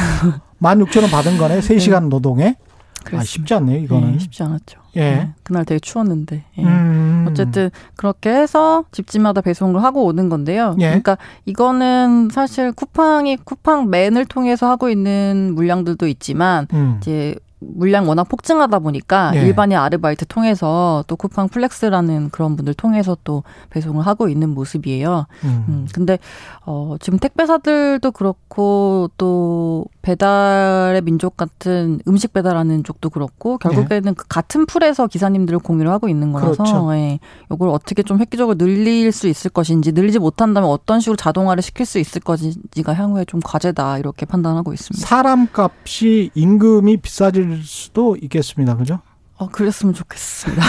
[0.62, 1.60] 16,000원 받은 거네.
[1.62, 2.58] 3시간 노동에.
[2.58, 3.24] 아, 그랬습니다.
[3.24, 4.16] 쉽지 않네요, 이거는.
[4.16, 4.80] 예, 쉽지 않았죠.
[4.98, 5.02] 예.
[5.02, 6.44] 예, 그날 되게 추웠는데.
[6.58, 6.64] 예.
[6.64, 7.26] 음.
[7.30, 10.76] 어쨌든 그렇게 해서 집집마다 배송을 하고 오는 건데요.
[10.80, 10.86] 예.
[10.88, 16.98] 그러니까 이거는 사실 쿠팡이 쿠팡맨을 통해서 하고 있는 물량들도 있지만 음.
[17.00, 19.42] 이제 물량 워낙 폭증하다 보니까 예.
[19.42, 25.26] 일반인 아르바이트 통해서 또 쿠팡 플렉스라는 그런 분들 통해서 또 배송을 하고 있는 모습이에요.
[25.44, 25.66] 음.
[25.68, 26.20] 음, 근데
[26.66, 34.66] 어 지금 택배사들도 그렇고 또 배달의 민족 같은 음식 배달하는 쪽도 그렇고 결국에는 그 같은
[34.66, 36.94] 풀에서 기사님들을 공유를 하고 있는 거라서 그렇죠.
[36.94, 37.20] 예.
[37.52, 42.00] 이걸 어떻게 좀 획기적으로 늘릴 수 있을 것인지 늘리지 못한다면 어떤 식으로 자동화를 시킬 수
[42.00, 45.06] 있을 것인지가 향후에 좀 과제다 이렇게 판단하고 있습니다.
[45.06, 48.76] 사람 값이 임금이 비싸질 수도 있겠습니다.
[48.78, 49.00] 그죠?
[49.38, 50.64] 어 그랬으면 좋겠습니다.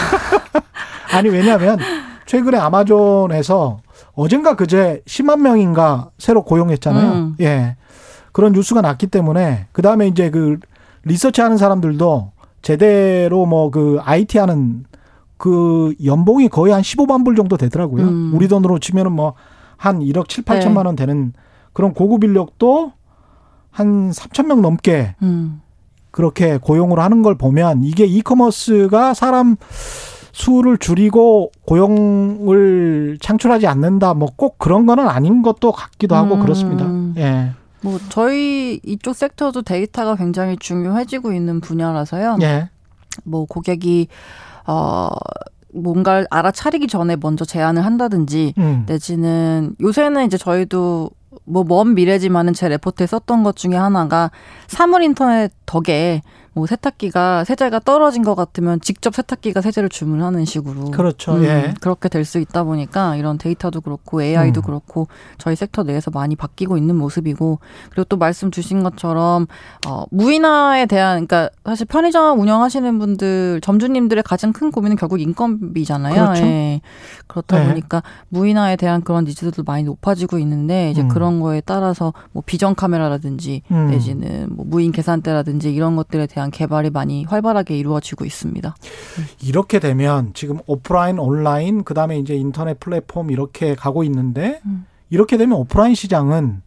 [1.13, 1.79] 아니 왜냐하면
[2.27, 3.81] 최근에 아마존에서
[4.15, 7.13] 어젠가 그제 10만 명인가 새로 고용했잖아요.
[7.13, 7.37] 음.
[7.41, 7.77] 예.
[8.33, 10.59] 그런 뉴스가 났기 때문에 그 다음에 이제 그
[11.05, 12.33] 리서치 하는 사람들도
[12.63, 14.85] 제대로 뭐 그 IT 하는
[15.37, 18.03] 그 연봉이 거의 한 15만 불 정도 되더라고요.
[18.05, 18.31] 음.
[18.35, 19.35] 우리 돈으로 치면은 뭐
[19.77, 20.87] 한 1억 7, 8천만 네.
[20.87, 21.33] 원 되는
[21.73, 22.93] 그런 고급 인력도
[23.71, 25.61] 한 3천 명 넘게 음.
[26.17, 29.57] 그렇게 고용을 하는 걸 보면 이게 이커머스가 사람
[30.33, 34.15] 수를 줄이고 고용을 창출하지 않는다.
[34.15, 36.41] 뭐 꼭 그런 거는 아닌 것도 같기도 하고 음.
[36.41, 36.87] 그렇습니다.
[37.21, 37.51] 예.
[37.83, 42.39] 뭐 저희 이쪽 섹터도 데이터가 굉장히 중요해지고 있는 분야라서요.
[42.41, 42.71] 예.
[43.25, 44.09] 뭐 고객이
[44.67, 45.09] 어
[45.75, 48.85] 뭔가를 알아차리기 전에 먼저 제안을 한다든지 음.
[48.89, 51.11] 내지는 요새는 이제 저희도
[51.47, 54.31] 뭐 먼 미래지만은 제 레포트에 썼던 것 중에 하나가
[54.67, 56.23] 사물 인터넷 덕에
[56.57, 61.35] 뭐 세탁기가 세제가 떨어진 것 같으면 직접 세탁기가 세제를 주문하는 식으로 그렇죠.
[61.37, 61.75] 음, 예.
[61.81, 64.63] 그렇게 될 수 있다 보니까 이런 데이터도 그렇고 AI도 음.
[64.63, 65.07] 그렇고
[65.39, 69.47] 저희 섹터 내에서 많이 바뀌고 있는 모습이고 그리고 또 말씀 주신 것처럼
[69.87, 76.15] 어 무인화에 대한 그러니까 사실 편의점 운영하시는 분들 점주님들의 가장 큰 고민은 결국 인건비잖아요.
[76.15, 76.43] 그렇죠.
[76.45, 76.81] 예.
[77.29, 77.69] 그렇다 네.
[77.69, 81.09] 보니까 무인화에 대한 그런 니즈들도 많이 높아지고 있는데 이제 음.
[81.09, 83.89] 그런 거에 따라서 뭐 비전 카메라라든지 음.
[83.91, 88.75] 내지는 뭐 무인 계산대라든지 이런 것들에 대한 개발이 많이 활발하게 이루어지고 있습니다.
[89.43, 94.87] 이렇게 되면 지금 오프라인, 온라인, 그 다음에 이제 인터넷 플랫폼 이렇게 가고 있는데 음.
[95.11, 96.63] 이렇게 되면 오프라인 시장은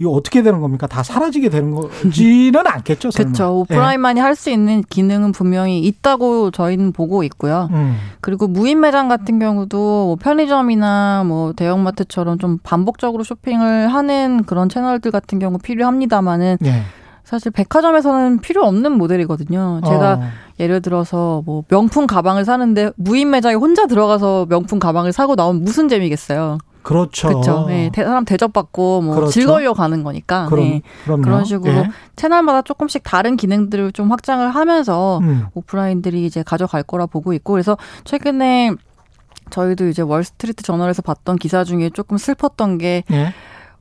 [0.00, 0.86] 이거 어떻게 되는 겁니까?
[0.86, 3.10] 다 사라지게 되는 거지는 않겠죠.
[3.10, 3.60] 그렇죠.
[3.60, 7.68] 오프라인만이 할수 있는 기능은 분명히 있다고 저희는 보고 있고요.
[7.72, 7.74] 예.
[7.74, 7.96] 음.
[8.20, 15.10] 그리고 무인 매장 같은 경우도 뭐 편의점이나 뭐 대형마트처럼 좀 반복적으로 쇼핑을 하는 그런 채널들
[15.10, 16.82] 같은 경우 필요합니다만은 예.
[17.28, 19.82] 사실 백화점에서는 필요 없는 모델이거든요.
[19.86, 20.22] 제가 어.
[20.58, 25.90] 예를 들어서 뭐 명품 가방을 사는데 무인 매장에 혼자 들어가서 명품 가방을 사고 나오면 무슨
[25.90, 26.56] 재미겠어요.
[26.80, 27.28] 그렇죠.
[27.28, 27.66] 그렇죠.
[27.68, 29.32] 네, 사람 대접받고 뭐 그렇죠.
[29.32, 30.46] 즐거려 가는 거니까.
[30.46, 30.82] 그럼, 네.
[31.04, 31.90] 그런 식으로 예.
[32.16, 35.48] 채널마다 조금씩 다른 기능들을 좀 확장을 하면서 음.
[35.52, 38.72] 오프라인들이 이제 가져갈 거라 보고 있고 그래서 최근에
[39.50, 43.34] 저희도 이제 월스트리트 저널에서 봤던 기사 중에 조금 슬펐던 게 예.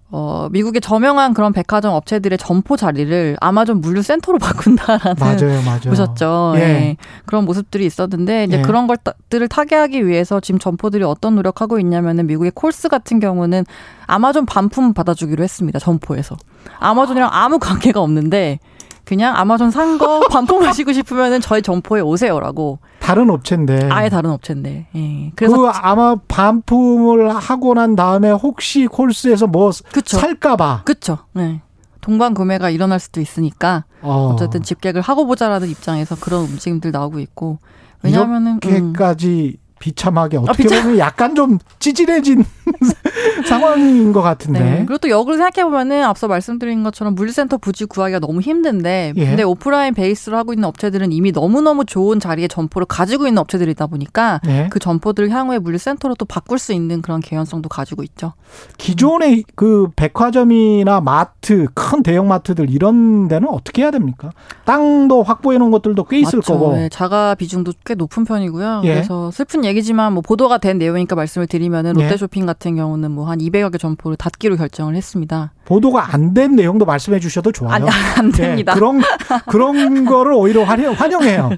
[0.10, 5.82] 어, 미국의 저명한 그런 백화점 업체들의 점포 자리를 아마존 물류 센터로 바꾼다라는 맞아요, 맞아요.
[5.90, 6.54] 보셨죠.
[6.56, 6.60] 예.
[6.60, 6.98] 네.
[7.26, 8.62] 그런 모습들이 있었는데 이제 예.
[8.62, 13.66] 그런 것들을 타개하기 위해서 지금 점포들이 어떤 노력하고 있냐면은 미국의 콜스 같은 경우는
[14.06, 15.78] 아마존 반품 받아주기로 했습니다.
[15.80, 16.38] 점포에서
[16.80, 18.60] 아마존이랑 아무 관계가 없는데
[19.04, 22.80] 그냥 아마존 산 거 반품하시고 싶으면은 저희 점포에 오세요라고.
[23.08, 23.88] 다른 업체인데.
[23.90, 24.88] 아예 다른 업체인데.
[24.94, 25.32] 예.
[25.38, 30.18] 그래서 그 아마 반품을 하고 난 다음에 혹시 콜스에서 뭐 그쵸.
[30.18, 30.82] 살까봐.
[30.84, 31.20] 그렇죠.
[31.32, 31.62] 네.
[32.02, 34.36] 동반 구매가 일어날 수도 있으니까 어.
[34.38, 37.60] 쨌든 집객을 하고 보자라는 입장에서 그런 움직임들 나오고 있고.
[38.04, 39.76] 왜냐하면은 이렇게까지 음.
[39.80, 40.84] 비참하게 어떻게 아, 비참...
[40.84, 42.44] 보면 약간 좀 찌질해진
[43.48, 44.60] 상황인 것 같은데.
[44.60, 44.78] 네.
[44.86, 49.26] 그리고 또 역으로 생각해 보면은 앞서 말씀드린 것처럼 물류센터 부지 구하기가 너무 힘든데, 예.
[49.26, 53.88] 근데 오프라인 베이스로 하고 있는 업체들은 이미 너무 너무 좋은 자리에 점포를 가지고 있는 업체들이다
[53.88, 54.68] 보니까 예.
[54.70, 58.34] 그 점포들을 향후에 물류센터로 또 바꿀 수 있는 그런 개연성도 가지고 있죠.
[58.78, 64.32] 기존의 그 백화점이나 마트, 큰 대형 마트들 이런 데는 어떻게 해야 됩니까?
[64.66, 66.54] 땅도 확보해 놓은 것들도 꽤 있을 맞죠.
[66.54, 66.74] 거고.
[66.74, 66.90] 네.
[66.90, 68.82] 자가 비중도 꽤 높은 편이고요.
[68.86, 68.94] 예.
[68.96, 72.46] 그래서 슬픈 얘기지만 뭐 보도가 된 내용이니까 말씀을 드리면은 롯데쇼핑 예.
[72.58, 75.52] 같은 경우는 뭐 한 200여 개 점포를 닫기로 결정을 했습니다.
[75.66, 77.74] 보도가 안 된 내용도 말씀해 주셔도 좋아요.
[77.74, 77.88] 아니,
[78.18, 78.74] 안 예, 됩니다.
[78.74, 79.02] 예, 그런
[79.48, 81.50] 그런 거를 오히려 환영, 환영해요.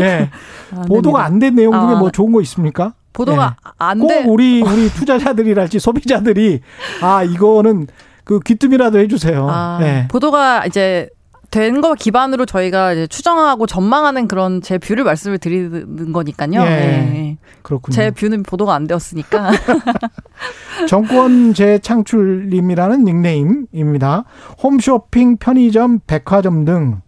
[0.00, 0.30] 예.
[0.74, 2.94] 아, 보도가 안 된 내용 중에 아, 뭐 좋은 거 있습니까?
[3.12, 3.70] 보도가 예.
[3.78, 4.22] 안 돼.
[4.24, 6.60] 꼭 우리 우리 투자자들이랄지 소비자들이
[7.02, 7.86] 아 이거는
[8.24, 9.46] 그 귀띔이라도 해주세요.
[9.50, 10.08] 아, 예.
[10.08, 11.08] 보도가 이제
[11.50, 16.60] 된 거 기반으로 저희가 이제 추정하고 전망하는 그런 제 view를 말씀을 드리는 거니까요.
[16.60, 17.38] 예, 네.
[17.62, 17.94] 그렇군요.
[17.94, 19.50] 제 view는 보도가 안 되었으니까.
[20.88, 24.24] 정권 재창출님이라는 닉네임입니다.
[24.62, 27.00] 홈쇼핑, 편의점, 백화점 등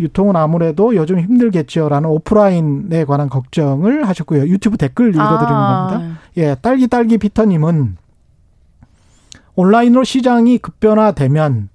[0.00, 4.42] 유통은 아무래도 요즘 힘들겠죠라는 오프라인에 관한 걱정을 하셨고요.
[4.48, 5.88] 유튜브 댓글 읽어드리는 아.
[5.90, 6.20] 겁니다.
[6.36, 7.96] 예, 딸기 딸기 피터님은
[9.54, 11.68] 온라인으로 시장이 급변화되면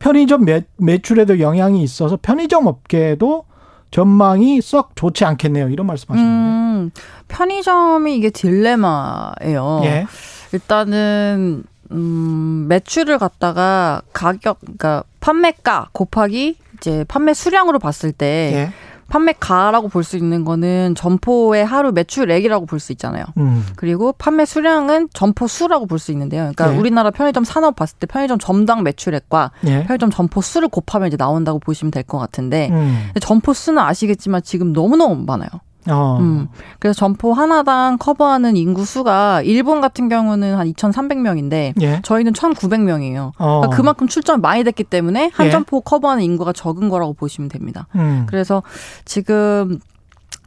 [0.00, 3.44] 편의점 매, 매출에도 영향이 있어서 편의점 업계에도
[3.92, 5.68] 전망이 썩 좋지 않겠네요.
[5.68, 6.34] 이런 말씀하시는데.
[6.34, 6.90] 음,
[7.28, 9.80] 편의점이 이게 딜레마예요.
[9.84, 10.06] 예.
[10.52, 18.72] 일단은 음, 매출을 갖다가 가격, 그러니까 판매가 곱하기 이제 판매 수량으로 봤을 때 예.
[19.10, 23.24] 판매가라고 볼 수 있는 거는 점포의 하루 매출액이라고 볼 수 있잖아요.
[23.36, 23.66] 음.
[23.76, 26.50] 그리고 판매 수량은 점포 수라고 볼 수 있는데요.
[26.54, 26.78] 그러니까 예.
[26.78, 29.84] 우리나라 편의점 산업 봤을 때 편의점 점당 매출액과 예.
[29.84, 33.10] 편의점 점포 수를 곱하면 이제 나온다고 보시면 될 것 같은데 음.
[33.20, 35.48] 점포 수는 아시겠지만 지금 너무너무 많아요.
[35.88, 36.18] 어.
[36.20, 36.48] 음.
[36.78, 42.00] 그래서 점포 하나당 커버하는 인구 수가 일본 같은 경우는 한 2,300명인데 예.
[42.02, 43.32] 저희는 1,900명이에요.
[43.38, 43.60] 어.
[43.60, 45.50] 그러니까 그만큼 출점이 많이 됐기 때문에 한 예.
[45.50, 47.86] 점포 커버하는 인구가 적은 거라고 보시면 됩니다.
[47.94, 48.26] 음.
[48.28, 48.62] 그래서
[49.04, 49.78] 지금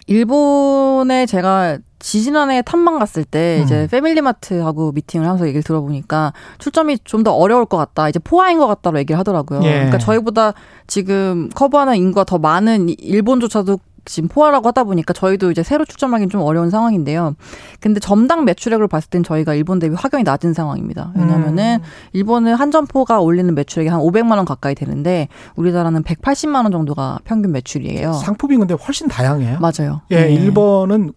[0.08, 3.64] 일본에 제가 지지난해 탐방 갔을 때 음.
[3.64, 8.10] 이제 패밀리마트하고 미팅을 하면서 얘기를 들어보니까 출점이 좀 더 어려울 것 같다.
[8.10, 9.62] 이제 포화인 것 같다로 얘기를 하더라고요.
[9.64, 9.72] 예.
[9.76, 10.54] 그러니까 저희보다
[10.88, 16.42] 지금 커버하는 인구가 더 많은 일본조차도 지금 포화라고 하다 보니까 저희도 이제 새로 출점하기는 좀
[16.42, 17.36] 어려운 상황인데요.
[17.80, 21.12] 근데 점당 매출액을 봤을 땐 저희가 일본 대비 확연히 낮은 상황입니다.
[21.16, 21.88] 왜냐면은 음.
[22.14, 27.52] 일본은 한 점포가 올리는 매출액이 한 500만 원 가까이 되는데 우리나라는 180만 원 정도가 평균
[27.52, 28.14] 매출이에요.
[28.14, 29.60] 상품이 근데 훨씬 다양해요.
[29.60, 30.02] 맞아요.
[30.12, 30.34] 예, 네.
[30.34, 31.14] 일본은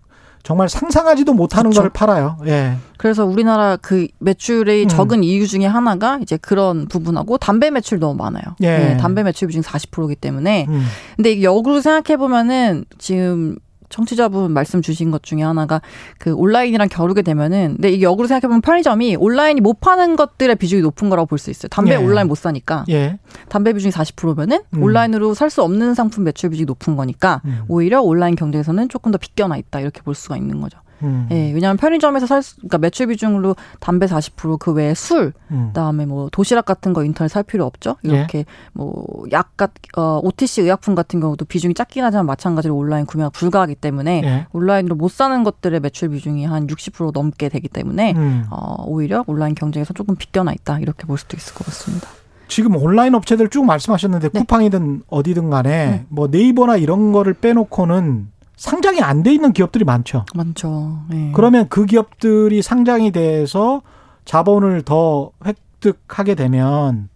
[0.47, 1.80] 정말 상상하지도 못하는 그렇죠.
[1.80, 2.36] 걸 팔아요.
[2.47, 2.76] 예.
[2.99, 4.88] 그래서 우리나라 그 매출이 음.
[4.88, 8.44] 적은 이유 중에 하나가 이제 그런 부분하고 담배 매출 너무 많아요.
[8.61, 8.78] 예.
[8.78, 10.66] 네, 담배 매출 비중 40%이기 때문에.
[10.68, 10.86] 음.
[11.16, 13.57] 근데 역으로 생각해 보면은 지금
[13.89, 15.80] 청취자분 말씀 주신 것 중에 하나가
[16.18, 21.09] 그 온라인이랑 겨루게 되면은 근데 이게 역으로 생각해보면 편의점이 온라인이 못 파는 것들의 비중이 높은
[21.09, 21.68] 거라고 볼 수 있어요.
[21.68, 21.97] 담배 예.
[21.97, 22.84] 온라인 못 사니까.
[22.89, 23.18] 예.
[23.49, 24.82] 담배 비중이 40%면은 음.
[24.82, 27.62] 온라인으로 살 수 없는 상품 매출 비중이 높은 거니까 음.
[27.68, 30.78] 오히려 온라인 경쟁에서는 조금 더 비껴나 있다 이렇게 볼 수가 있는 거죠.
[31.03, 31.28] 음.
[31.30, 35.68] 예, 왜냐하면 편의점에서 살 수, 그러니까 매출 비중으로 담배 40%그 외에 술, 음.
[35.68, 37.97] 그다음에 뭐 도시락 같은 거 인터넷 살 필요 없죠.
[38.03, 38.44] 이렇게 예.
[38.72, 44.22] 뭐약 같, 어, OTC 의약품 같은 경우도 비중이 작긴 하지만 마찬가지로 온라인 구매가 불가하기 때문에
[44.24, 44.47] 예.
[44.53, 48.47] 온라인으로 못 사는 것들의 매출 비중이 한 60% 넘게 되기 때문에 음.
[48.51, 52.09] 어, 오히려 온라인 경쟁에서 조금 비껴나 있다 이렇게 볼 수도 있을 것 같습니다.
[52.49, 54.38] 지금 온라인 업체들 쭉 말씀하셨는데 네.
[54.40, 56.07] 쿠팡이든 어디든 간에 네.
[56.09, 60.24] 뭐 네이버나 이런 거를 빼놓고는 상장이 안 돼 있는 기업들이 많죠.
[60.34, 61.00] 많죠.
[61.11, 61.30] 네.
[61.34, 63.82] 그러면 그 기업들이 상장이 돼서
[64.24, 67.09] 자본을 더 획득하게 되면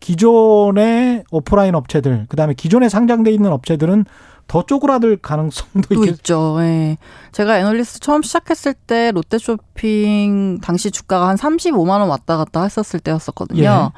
[0.00, 4.04] 기존의 오프라인 업체들, 그다음에 기존에 상장돼 있는 업체들은
[4.46, 6.56] 더 쪼그라들 가능성도 또 있죠.
[6.60, 6.98] 예.
[7.32, 13.62] 제가 애널리스트 처음 시작했을 때 롯데쇼핑 당시 주가가 한 35만 원 왔다 갔다 했었을 때였었거든요.
[13.62, 13.90] 예.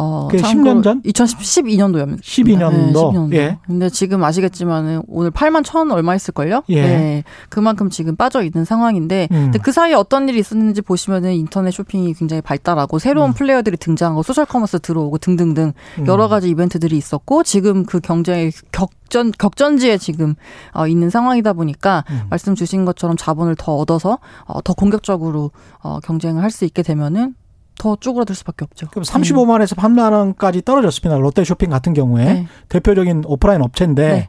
[0.00, 1.02] 어, 그게 10년 전?
[1.02, 2.20] 2012년도였습니다.
[2.22, 2.72] 12년도.
[2.72, 3.34] 네, 12년도.
[3.34, 3.58] 예.
[3.66, 6.62] 근데 지금 아시겠지만은 오늘 8만 천 얼마 있을걸요?
[6.70, 6.76] 예.
[6.76, 7.24] 예.
[7.48, 9.36] 그만큼 지금 빠져 있는 상황인데, 음.
[9.46, 13.34] 근데 그 사이에 어떤 일이 있었는지 보시면은 인터넷 쇼핑이 굉장히 발달하고 새로운 음.
[13.34, 16.06] 플레이어들이 등장하고 소셜 커머스 들어오고 등등등 음.
[16.06, 20.36] 여러 가지 이벤트들이 있었고 지금 그 경쟁의 격전 격전지에 지금
[20.74, 22.22] 어, 있는 상황이다 보니까 음.
[22.30, 25.50] 말씀 주신 것처럼 자본을 더 얻어서 어, 더 공격적으로
[25.82, 27.34] 어, 경쟁을 할 수 있게 되면은
[27.78, 28.88] 더 쪼그라들 수밖에 없죠.
[28.90, 31.18] 그럼 35만 원에서 8만 원까지 떨어졌습니다.
[31.18, 32.46] 롯데 쇼핑 같은 경우에 네.
[32.68, 34.28] 대표적인 오프라인 업체인데 네.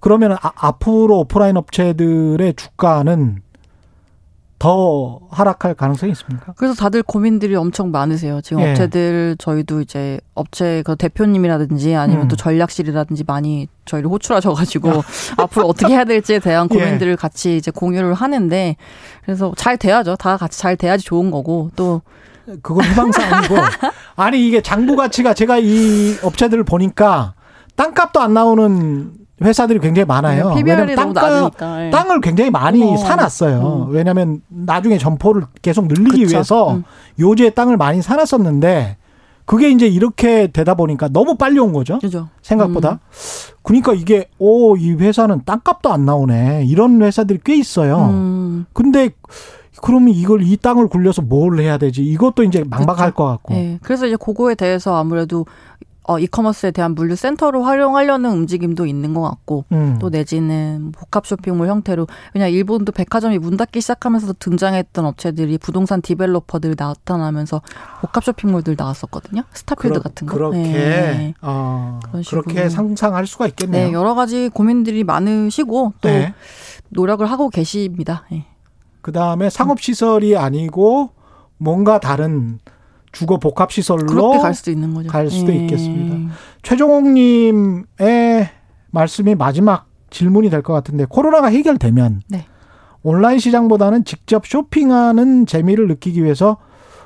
[0.00, 3.42] 그러면 아, 앞으로 오프라인 업체들의 주가는
[4.58, 6.54] 더 하락할 가능성이 있습니까?
[6.56, 8.40] 그래서 다들 고민들이 엄청 많으세요.
[8.40, 8.70] 지금 예.
[8.70, 12.28] 업체들 저희도 이제 업체 그 대표님이라든지 아니면 음.
[12.28, 14.90] 또 전략실이라든지 많이 저희를 호출하셔가지고
[15.36, 16.78] 앞으로 어떻게 해야 될지에 대한 예.
[16.78, 17.16] 고민들을 예.
[17.16, 18.76] 같이 이제 공유를 하는데
[19.22, 20.16] 그래서 잘 돼야죠.
[20.16, 22.00] 다 같이 잘 돼야지 좋은 거고 또
[22.62, 23.54] 그건 희망사항이고
[24.16, 27.34] 아니 이게 장부 가치가 제가 이 업체들을 보니까
[27.76, 30.54] 땅값도 안 나오는 회사들이 굉장히 많아요.
[30.54, 31.90] 네, 왜냐면 땅값, 네.
[31.90, 32.96] 땅을 굉장히 많이 어.
[32.96, 33.86] 사놨어요.
[33.88, 33.92] 음.
[33.92, 36.34] 왜냐하면 나중에 점포를 계속 늘리기 그쵸?
[36.34, 36.84] 위해서 음.
[37.18, 38.96] 요지에 땅을 많이 사놨었는데
[39.44, 41.98] 그게 이제 이렇게 되다 보니까 너무 빨리 온 거죠.
[41.98, 42.28] 그죠.
[42.42, 42.92] 생각보다.
[42.92, 42.98] 음.
[43.62, 46.64] 그러니까 이게 오 이 회사는 땅값도 안 나오네.
[46.66, 48.06] 이런 회사들이 꽤 있어요.
[48.10, 48.66] 음.
[48.72, 49.10] 근데
[49.82, 52.02] 그러면 이걸 이 땅을 굴려서 뭘 해야 되지?
[52.02, 53.14] 이것도 이제 막막할 그렇죠.
[53.14, 53.54] 것 같고.
[53.54, 53.78] 네.
[53.82, 55.46] 그래서 이제 그거에 대해서 아무래도
[56.06, 59.96] 어, 이커머스에 대한 물류 센터로 활용하려는 움직임도 있는 것 같고 음.
[60.00, 66.74] 또 내지는 복합 쇼핑몰 형태로 그냥 일본도 백화점이 문 닫기 시작하면서 등장했던 업체들이 부동산 디벨로퍼들
[66.76, 67.62] 나타나면서
[68.02, 71.34] 복합 쇼핑몰들 나왔었거든요 스타필드 그러, 같은 거 그렇게 네.
[71.40, 73.86] 어, 그렇게 상상할 수가 있겠네요.
[73.86, 76.34] 네, 여러 가지 고민들이 많으시고 또 네.
[76.90, 78.24] 노력을 하고 계십니다.
[78.30, 78.44] 네.
[79.04, 81.10] 그 다음에 상업시설이 아니고
[81.58, 82.58] 뭔가 다른
[83.12, 85.10] 주거 복합 시설로 갈 수도 있는 거죠.
[85.10, 85.56] 갈 수도 예.
[85.56, 86.32] 있겠습니다.
[86.62, 88.48] 최종옥 님의
[88.90, 92.46] 말씀이 마지막 질문이 될 것 같은데 코로나가 해결되면 네.
[93.02, 96.56] 온라인 시장보다는 직접 쇼핑하는 재미를 느끼기 위해서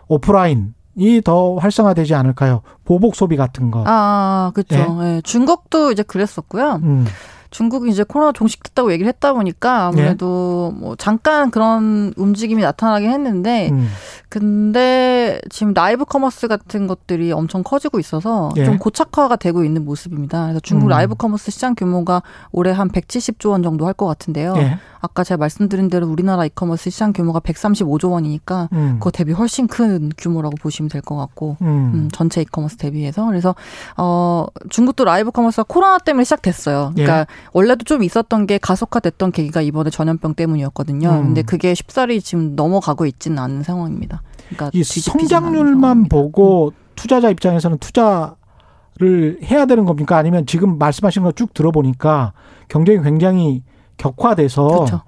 [0.06, 2.62] 오프라인 이 더 활성화되지 않을까요?
[2.84, 3.82] 보복 소비 같은 거.
[3.88, 4.76] 아, 그렇죠.
[5.00, 5.14] 네.
[5.16, 5.20] 네.
[5.22, 6.80] 중국도 이제 그랬었고요.
[6.84, 7.06] 음.
[7.50, 10.80] 중국이 이제 코로나 종식됐다고 얘기를 했다 보니까 아무래도 네.
[10.80, 13.88] 뭐 잠깐 그런 움직임이 나타나긴 했는데 음.
[14.28, 18.64] 근데 지금 라이브 커머스 같은 것들이 엄청 커지고 있어서 예.
[18.64, 20.42] 좀 고착화가 되고 있는 모습입니다.
[20.44, 20.88] 그래서 중국 음.
[20.88, 22.22] 라이브 커머스 시장 규모가
[22.52, 24.54] 올해 한 170조 원 정도 할 것 같은데요.
[24.58, 24.78] 예.
[25.00, 28.96] 아까 제가 말씀드린 대로 우리나라 이커머스 시장 규모가 135조 원이니까 음.
[29.00, 31.66] 그거 대비 훨씬 큰 규모라고 보시면 될 것 같고 음.
[31.94, 33.54] 음, 전체 이커머스 대비해서 그래서
[33.96, 36.92] 어 중국도 라이브 커머스가 코로나 때문에 시작됐어요.
[36.94, 37.26] 그러니까 예.
[37.52, 41.08] 원래도 좀 있었던 게 가속화됐던 계기가 이번에 전염병 때문이었거든요.
[41.10, 41.22] 음.
[41.26, 44.22] 근데 그게 쉽사리 지금 넘어가고 있지는 않은 상황입니다.
[44.48, 46.72] 그러니까 이 성장률만 보고 음.
[46.94, 50.16] 투자자 입장에서는 투자를 해야 되는 겁니까?
[50.16, 52.32] 아니면 지금 말씀하신 거 쭉 들어보니까
[52.68, 53.62] 경쟁이 굉장히
[53.96, 55.00] 격화돼서 그렇죠.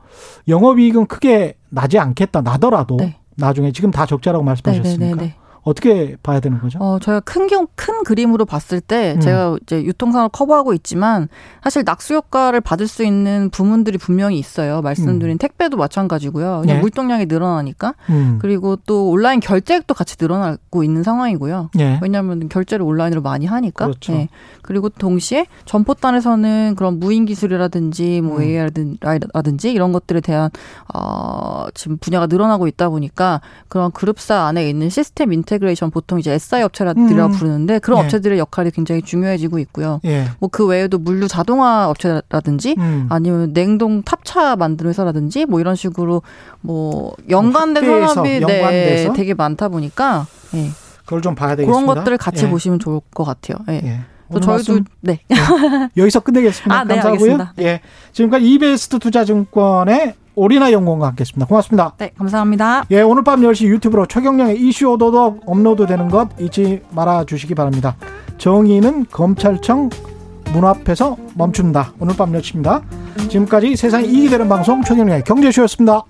[0.48, 3.16] 영업이익은 크게 나지 않겠다 나더라도 네.
[3.36, 5.04] 나중에 지금 다 적자라고 말씀하셨습니까?
[5.16, 5.36] 네네네네.
[5.62, 6.78] 어떻게 봐야 되는 거죠?
[6.80, 9.20] 어, 저희가 큰, 경, 큰 그림으로 봤을 때 음.
[9.20, 11.28] 제가 이제 유통산업 커버하고 있지만
[11.62, 14.80] 사실 낙수 효과를 받을 수 있는 부문들이 분명히 있어요.
[14.80, 15.38] 말씀드린 음.
[15.38, 16.60] 택배도 마찬가지고요.
[16.62, 16.80] 그냥 네.
[16.80, 17.94] 물동량이 늘어나니까.
[18.08, 18.38] 음.
[18.40, 21.70] 그리고 또 온라인 결제액도 같이 늘어나고 있는 상황이고요.
[21.74, 21.98] 네.
[22.02, 23.86] 왜냐하면 결제를 온라인으로 많이 하니까.
[23.86, 24.12] 그렇죠.
[24.12, 24.28] 네.
[24.62, 28.42] 그리고 동시에 점포단에서는 그런 무인 기술이라든지 뭐 음.
[28.42, 30.50] AI라든지 이런 것들에 대한
[30.94, 36.32] 어, 지금 분야가 늘어나고 있다 보니까 그런 그룹사 안에 있는 system inter integration 보통 이제
[36.32, 37.32] SI 업체라들이라 음.
[37.32, 38.04] 부르는데 그런 예.
[38.04, 40.00] 업체들의 역할이 굉장히 중요해지고 있고요.
[40.04, 40.26] 예.
[40.38, 43.06] 뭐 그 외에도 물류 자동화 업체라든지 음.
[43.10, 46.22] 아니면 냉동 탑차 만드는 회사라든지 뭐 이런 식으로
[46.60, 50.70] 뭐 연관된 산업이 네, 되게 많다 보니까 예.
[51.04, 51.80] 그걸 좀 봐야 되겠습니다.
[51.80, 52.50] 그런 것들을 같이 예.
[52.50, 53.58] 보시면 좋을 것 같아요.
[53.68, 53.80] 예.
[53.84, 54.00] 예.
[54.40, 55.18] 저희도 네.
[55.28, 55.36] 네.
[55.96, 56.72] 여기서 끝내겠습니다.
[56.72, 57.36] 아, 네, 감사하고요.
[57.56, 57.80] 네, 예.
[58.12, 61.46] 지금까지 이베스트 투자증권의 오리나 연구원과 함께했습니다.
[61.46, 61.92] 고맙습니다.
[61.98, 62.84] 네, 감사합니다.
[62.90, 67.94] 예, 오늘 밤 10시 유튜브로 최경령의 이슈 오도독 업로드되는 것 잊지 말아 주시기 바랍니다.
[68.38, 69.90] 정의는 검찰청
[70.54, 71.92] 문 앞에서 멈춘다.
[72.00, 72.82] 오늘 밤 10시입니다.
[73.28, 76.04] 지금까지 세상이 이익이 되는 방송 최경령의 경제쇼였습니다.